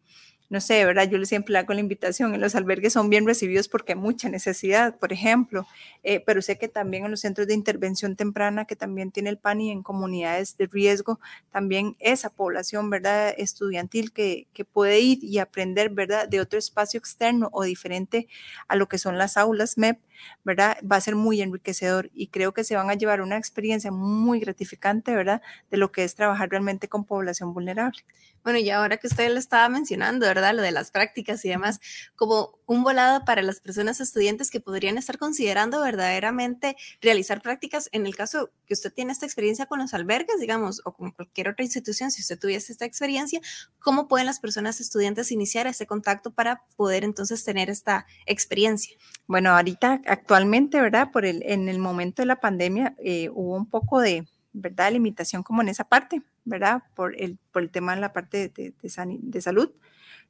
no 0.49 0.59
sé, 0.61 0.83
¿verdad? 0.83 1.07
Yo 1.09 1.23
siempre 1.25 1.55
hago 1.57 1.73
la 1.73 1.79
invitación, 1.79 2.33
en 2.33 2.41
los 2.41 2.55
albergues 2.55 2.93
son 2.93 3.09
bien 3.09 3.25
recibidos 3.27 3.67
porque 3.67 3.93
hay 3.93 3.99
mucha 3.99 4.29
necesidad, 4.29 4.97
por 4.97 5.13
ejemplo, 5.13 5.67
eh, 6.03 6.21
pero 6.25 6.41
sé 6.41 6.57
que 6.57 6.67
también 6.67 7.05
en 7.05 7.11
los 7.11 7.21
centros 7.21 7.47
de 7.47 7.53
intervención 7.53 8.15
temprana, 8.15 8.65
que 8.65 8.75
también 8.75 9.11
tiene 9.11 9.29
el 9.29 9.37
PAN 9.37 9.61
y 9.61 9.71
en 9.71 9.83
comunidades 9.83 10.57
de 10.57 10.67
riesgo, 10.67 11.19
también 11.51 11.95
esa 11.99 12.29
población, 12.31 12.89
¿verdad? 12.89 13.33
Estudiantil 13.37 14.11
que, 14.11 14.47
que 14.53 14.65
puede 14.65 14.99
ir 14.99 15.23
y 15.23 15.37
aprender, 15.37 15.91
¿verdad? 15.91 16.27
De 16.27 16.41
otro 16.41 16.57
espacio 16.57 16.97
externo 16.97 17.49
o 17.51 17.63
diferente 17.63 18.27
a 18.67 18.75
lo 18.75 18.87
que 18.87 18.97
son 18.97 19.17
las 19.17 19.37
aulas 19.37 19.77
MEP, 19.77 19.99
¿verdad? 20.43 20.77
Va 20.89 20.95
a 20.97 21.01
ser 21.01 21.15
muy 21.15 21.41
enriquecedor 21.41 22.09
y 22.13 22.27
creo 22.27 22.53
que 22.53 22.63
se 22.63 22.75
van 22.75 22.89
a 22.89 22.95
llevar 22.95 23.21
una 23.21 23.37
experiencia 23.37 23.91
muy 23.91 24.39
gratificante, 24.39 25.15
¿verdad? 25.15 25.41
De 25.69 25.77
lo 25.77 25.91
que 25.91 26.03
es 26.03 26.15
trabajar 26.15 26.49
realmente 26.49 26.87
con 26.87 27.05
población 27.05 27.53
vulnerable. 27.53 28.03
Bueno, 28.43 28.59
y 28.59 28.69
ahora 28.69 28.97
que 28.97 29.07
usted 29.07 29.31
lo 29.31 29.39
estaba 29.39 29.67
mencionando, 29.69 30.25
¿verdad? 30.25 30.38
Lo 30.53 30.61
de 30.61 30.71
las 30.71 30.91
prácticas 30.91 31.43
y 31.45 31.49
demás, 31.49 31.79
como 32.15 32.59
un 32.65 32.83
volado 32.83 33.25
para 33.25 33.41
las 33.41 33.59
personas 33.59 33.99
estudiantes 33.99 34.49
que 34.49 34.59
podrían 34.59 34.97
estar 34.97 35.17
considerando 35.17 35.81
verdaderamente 35.81 36.75
realizar 37.01 37.41
prácticas, 37.41 37.89
en 37.91 38.05
el 38.05 38.15
caso 38.15 38.51
que 38.65 38.73
usted 38.73 38.93
tiene 38.93 39.11
esta 39.11 39.25
experiencia 39.25 39.65
con 39.65 39.79
los 39.79 39.93
albergues, 39.93 40.39
digamos, 40.39 40.81
o 40.85 40.93
con 40.93 41.11
cualquier 41.11 41.49
otra 41.49 41.63
institución, 41.63 42.11
si 42.11 42.21
usted 42.21 42.39
tuviese 42.39 42.71
esta 42.71 42.85
experiencia, 42.85 43.41
¿cómo 43.79 44.07
pueden 44.07 44.25
las 44.25 44.39
personas 44.39 44.79
estudiantes 44.79 45.31
iniciar 45.31 45.67
ese 45.67 45.85
contacto 45.85 46.31
para 46.31 46.63
poder 46.75 47.03
entonces 47.03 47.43
tener 47.43 47.69
esta 47.69 48.05
experiencia? 48.25 48.95
Bueno, 49.27 49.51
ahorita 49.51 50.01
actualmente, 50.05 50.81
¿verdad? 50.81 51.11
Por 51.11 51.25
el, 51.25 51.43
en 51.45 51.69
el 51.69 51.79
momento 51.79 52.21
de 52.21 52.27
la 52.27 52.39
pandemia 52.39 52.95
eh, 52.97 53.29
hubo 53.29 53.55
un 53.55 53.65
poco 53.65 53.99
de, 53.99 54.27
¿verdad? 54.53 54.91
Limitación 54.91 55.43
como 55.43 55.61
en 55.61 55.69
esa 55.69 55.83
parte, 55.83 56.21
¿verdad? 56.45 56.83
Por 56.95 57.19
el, 57.19 57.37
por 57.51 57.61
el 57.61 57.69
tema 57.69 57.95
de 57.95 58.01
la 58.01 58.13
parte 58.13 58.49
de, 58.49 58.73
de, 58.81 59.41
salud. 59.41 59.71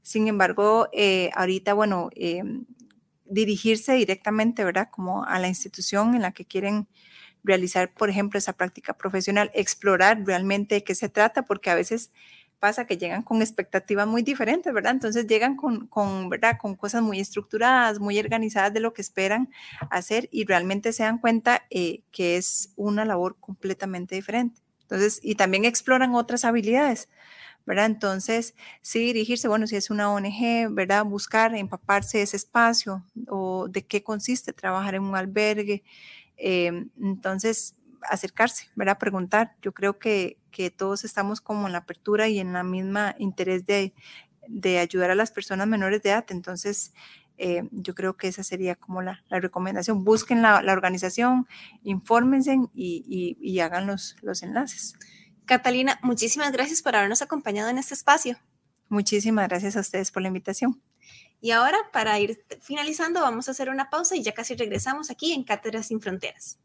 Sin 0.10 0.28
embargo, 0.28 0.90
eh, 0.92 1.30
ahorita, 1.36 1.76
bueno, 1.76 2.10
em, 2.16 2.66
dirigirse 3.26 3.94
directamente, 3.94 4.64
¿verdad? 4.64 4.90
Como 4.90 5.24
a 5.24 5.38
la 5.38 5.48
institución 5.48 6.16
en 6.16 6.24
la 6.24 6.32
que 6.32 6.46
quieren 6.46 6.88
realizar, 7.44 7.94
por 7.94 8.10
ejemplo, 8.10 8.40
esa 8.40 8.54
práctica 8.54 8.98
profesional, 8.98 9.52
explorar 9.54 10.24
realmente 10.26 10.84
qué 10.84 10.96
se 10.96 11.10
trata, 11.10 11.44
porque 11.44 11.70
a 11.70 11.76
veces 11.76 12.12
pasa 12.58 12.88
que 12.88 12.98
llegan 12.98 13.22
con 13.22 13.44
expectativas 13.44 14.08
muy 14.08 14.24
diferentes, 14.24 14.74
¿verdad? 14.74 14.94
Entonces 14.94 15.28
llegan 15.28 15.56
con, 15.56 15.86
con, 15.86 16.28
¿verdad? 16.28 16.58
con 16.60 16.76
cosas 16.76 17.04
muy 17.04 17.20
estructuradas, 17.20 18.00
muy 18.00 18.18
organizadas 18.18 18.74
de 18.74 18.80
lo 18.80 18.94
que 18.94 19.04
esperan 19.04 19.52
hacer 19.92 20.28
y 20.32 20.44
realmente 20.46 20.92
se 20.92 21.04
dan 21.04 21.20
cuenta 21.20 21.68
eh, 21.70 22.02
que 22.12 22.36
es 22.36 22.74
una 22.78 23.06
labor 23.06 23.38
completamente 23.40 24.16
diferente. 24.16 24.60
Entonces, 24.82 25.20
y 25.22 25.36
también 25.36 25.66
exploran 25.66 26.16
otras 26.16 26.46
habilidades. 26.46 27.10
Entonces, 27.78 28.56
sí 28.82 29.00
dirigirse, 29.00 29.48
bueno, 29.48 29.68
si 29.68 29.76
es 29.76 29.90
una 29.90 30.12
ONG, 30.12 30.70
¿verdad? 30.72 31.06
Buscar, 31.06 31.56
empaparse 31.56 32.22
ese 32.22 32.38
espacio 32.38 33.06
o 33.28 33.68
de 33.68 33.86
qué 33.86 34.04
consiste 34.04 34.54
trabajar 34.54 34.96
en 34.96 35.04
un 35.04 35.16
albergue. 35.16 35.84
Eh, 36.38 36.88
entonces, 37.02 37.76
acercarse, 38.02 38.70
¿verdad? 38.76 38.98
Preguntar. 38.98 39.56
Yo 39.62 39.74
creo 39.74 40.00
que, 40.00 40.38
que, 40.52 40.72
todos 40.72 41.04
estamos 41.04 41.42
como 41.42 41.68
en 41.68 41.74
la 41.74 41.80
apertura 41.80 42.28
y 42.28 42.40
en 42.40 42.54
la 42.54 42.64
misma 42.64 43.16
interés 43.20 43.66
de, 43.66 43.94
de 44.48 44.80
ayudar 44.80 45.12
a 45.12 45.16
las 45.16 45.32
personas 45.32 45.68
menores 45.68 46.02
de 46.04 46.10
edad. 46.10 46.26
Entonces, 46.30 46.94
eh, 47.38 47.68
yo 47.72 47.96
creo 47.96 48.18
que 48.18 48.28
esa 48.28 48.44
sería 48.44 48.76
como 48.76 49.02
la, 49.02 49.24
la 49.30 49.40
recomendación. 49.40 50.04
Busquen 50.04 50.42
la, 50.42 50.62
la 50.62 50.74
organización, 50.74 51.48
infórmense 51.84 52.58
y, 52.74 53.04
y, 53.08 53.38
y 53.42 53.60
hagan 53.62 53.88
los, 53.88 54.16
los 54.22 54.44
enlaces. 54.44 54.96
Catalina, 55.50 56.00
muchísimas 56.04 56.52
gracias 56.52 56.84
por 56.84 56.96
habernos 56.96 57.24
acompañado 57.24 57.70
en 57.70 57.80
este 57.80 57.96
espacio. 57.96 58.38
Muchísimas 58.88 59.48
gracias 59.48 59.76
a 59.76 59.80
ustedes 59.80 60.12
por 60.12 60.22
la 60.22 60.28
invitación. 60.28 60.80
Y 61.42 61.50
ahora, 61.50 61.80
para 61.92 62.20
ir 62.20 62.46
finalizando, 62.62 63.22
vamos 63.22 63.48
a 63.48 63.52
hacer 63.52 63.72
una 63.72 63.90
pausa 63.90 64.16
y 64.16 64.22
ya 64.22 64.34
casi 64.34 64.56
regresamos 64.56 65.10
aquí 65.10 65.34
en 65.34 65.44
Cátedras 65.44 65.88
sin 65.88 66.02
Fronteras. 66.02 66.60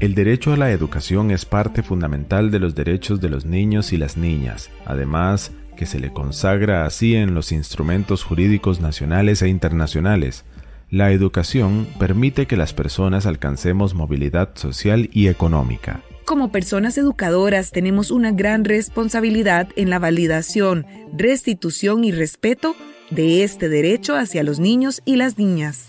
El 0.00 0.14
derecho 0.14 0.54
a 0.54 0.56
la 0.56 0.70
educación 0.70 1.30
es 1.30 1.44
parte 1.44 1.82
fundamental 1.82 2.50
de 2.50 2.58
los 2.58 2.74
derechos 2.74 3.20
de 3.20 3.28
los 3.28 3.44
niños 3.44 3.92
y 3.92 3.98
las 3.98 4.16
niñas, 4.16 4.70
además 4.86 5.52
que 5.76 5.84
se 5.84 6.00
le 6.00 6.14
consagra 6.14 6.86
así 6.86 7.14
en 7.14 7.34
los 7.34 7.52
instrumentos 7.52 8.24
jurídicos 8.24 8.80
nacionales 8.80 9.42
e 9.42 9.48
internacionales, 9.48 10.46
la 10.90 11.10
educación 11.12 11.86
permite 11.98 12.46
que 12.46 12.56
las 12.56 12.72
personas 12.72 13.26
alcancemos 13.26 13.94
movilidad 13.94 14.50
social 14.54 15.10
y 15.12 15.28
económica. 15.28 16.02
Como 16.24 16.50
personas 16.50 16.98
educadoras 16.98 17.70
tenemos 17.70 18.10
una 18.10 18.32
gran 18.32 18.64
responsabilidad 18.64 19.68
en 19.76 19.90
la 19.90 19.98
validación, 19.98 20.86
restitución 21.16 22.04
y 22.04 22.12
respeto 22.12 22.74
de 23.10 23.44
este 23.44 23.68
derecho 23.68 24.16
hacia 24.16 24.42
los 24.42 24.58
niños 24.58 25.02
y 25.04 25.16
las 25.16 25.38
niñas. 25.38 25.88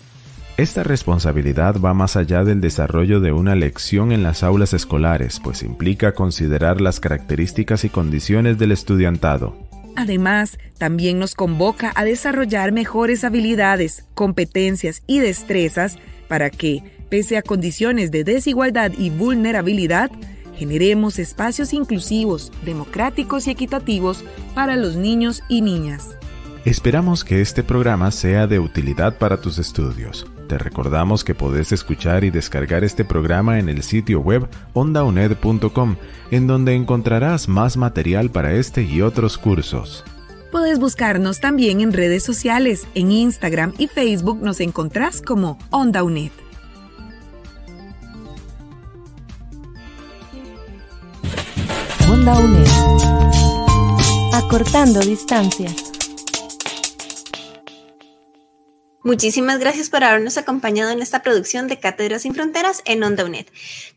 Esta 0.56 0.82
responsabilidad 0.82 1.76
va 1.80 1.94
más 1.94 2.16
allá 2.16 2.42
del 2.42 2.60
desarrollo 2.60 3.20
de 3.20 3.30
una 3.30 3.54
lección 3.54 4.10
en 4.10 4.24
las 4.24 4.42
aulas 4.42 4.74
escolares, 4.74 5.38
pues 5.38 5.62
implica 5.62 6.14
considerar 6.14 6.80
las 6.80 6.98
características 6.98 7.84
y 7.84 7.88
condiciones 7.88 8.58
del 8.58 8.72
estudiantado, 8.72 9.67
Además, 9.98 10.58
también 10.78 11.18
nos 11.18 11.34
convoca 11.34 11.90
a 11.96 12.04
desarrollar 12.04 12.70
mejores 12.70 13.24
habilidades, 13.24 14.04
competencias 14.14 15.02
y 15.08 15.18
destrezas 15.18 15.98
para 16.28 16.50
que, 16.50 16.84
pese 17.08 17.36
a 17.36 17.42
condiciones 17.42 18.12
de 18.12 18.22
desigualdad 18.22 18.92
y 18.96 19.10
vulnerabilidad, 19.10 20.12
generemos 20.54 21.18
espacios 21.18 21.72
inclusivos, 21.72 22.52
democráticos 22.64 23.48
y 23.48 23.50
equitativos 23.50 24.24
para 24.54 24.76
los 24.76 24.94
niños 24.94 25.42
y 25.48 25.62
niñas. 25.62 26.10
Esperamos 26.64 27.24
que 27.24 27.40
este 27.40 27.62
programa 27.62 28.10
sea 28.10 28.46
de 28.46 28.58
utilidad 28.58 29.16
para 29.16 29.40
tus 29.40 29.58
estudios. 29.58 30.26
Te 30.48 30.58
recordamos 30.58 31.24
que 31.24 31.34
podés 31.34 31.72
escuchar 31.72 32.24
y 32.24 32.30
descargar 32.30 32.82
este 32.82 33.04
programa 33.04 33.58
en 33.58 33.68
el 33.68 33.82
sitio 33.82 34.20
web 34.20 34.48
ondauned.com 34.72 35.96
en 36.30 36.46
donde 36.46 36.74
encontrarás 36.74 37.48
más 37.48 37.76
material 37.76 38.30
para 38.30 38.54
este 38.54 38.82
y 38.82 39.02
otros 39.02 39.38
cursos. 39.38 40.04
Puedes 40.50 40.78
buscarnos 40.78 41.40
también 41.40 41.80
en 41.80 41.92
redes 41.92 42.24
sociales. 42.24 42.88
En 42.94 43.12
Instagram 43.12 43.74
y 43.78 43.86
Facebook 43.86 44.42
nos 44.42 44.60
encontrás 44.60 45.20
como 45.20 45.58
Onda 45.70 46.02
UNED. 46.02 46.32
Onda 52.10 52.38
UNED. 52.38 52.66
Acortando 54.32 55.00
distancias. 55.00 55.97
Muchísimas 59.08 59.58
gracias 59.58 59.88
por 59.88 60.04
habernos 60.04 60.36
acompañado 60.36 60.90
en 60.90 61.00
esta 61.00 61.22
producción 61.22 61.66
de 61.66 61.80
Cátedras 61.80 62.20
sin 62.20 62.34
Fronteras 62.34 62.82
en 62.84 63.02
Onda 63.02 63.24
UNED. 63.24 63.46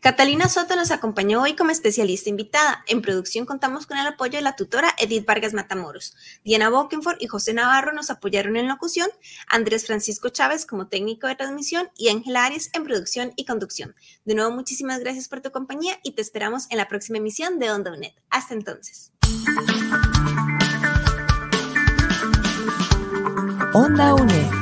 Catalina 0.00 0.48
Soto 0.48 0.74
nos 0.74 0.90
acompañó 0.90 1.42
hoy 1.42 1.54
como 1.54 1.70
especialista 1.70 2.30
invitada. 2.30 2.82
En 2.86 3.02
producción 3.02 3.44
contamos 3.44 3.86
con 3.86 3.98
el 3.98 4.06
apoyo 4.06 4.38
de 4.38 4.40
la 4.40 4.56
tutora 4.56 4.94
Edith 4.98 5.26
Vargas 5.26 5.52
Matamoros. 5.52 6.16
Diana 6.46 6.70
Bokenford 6.70 7.18
y 7.20 7.26
José 7.26 7.52
Navarro 7.52 7.92
nos 7.92 8.08
apoyaron 8.08 8.56
en 8.56 8.68
locución, 8.68 9.10
Andrés 9.48 9.84
Francisco 9.84 10.30
Chávez 10.30 10.64
como 10.64 10.88
técnico 10.88 11.26
de 11.26 11.36
transmisión 11.36 11.90
y 11.94 12.08
Ángela 12.08 12.46
Arias 12.46 12.70
en 12.72 12.84
producción 12.84 13.34
y 13.36 13.44
conducción. 13.44 13.94
De 14.24 14.34
nuevo, 14.34 14.50
muchísimas 14.50 15.00
gracias 15.00 15.28
por 15.28 15.42
tu 15.42 15.50
compañía 15.50 15.98
y 16.02 16.12
te 16.12 16.22
esperamos 16.22 16.68
en 16.70 16.78
la 16.78 16.88
próxima 16.88 17.18
emisión 17.18 17.58
de 17.58 17.70
Onda 17.70 17.92
UNED. 17.92 18.12
Hasta 18.30 18.54
entonces. 18.54 19.12
Onda 23.74 24.14
UNED. 24.14 24.61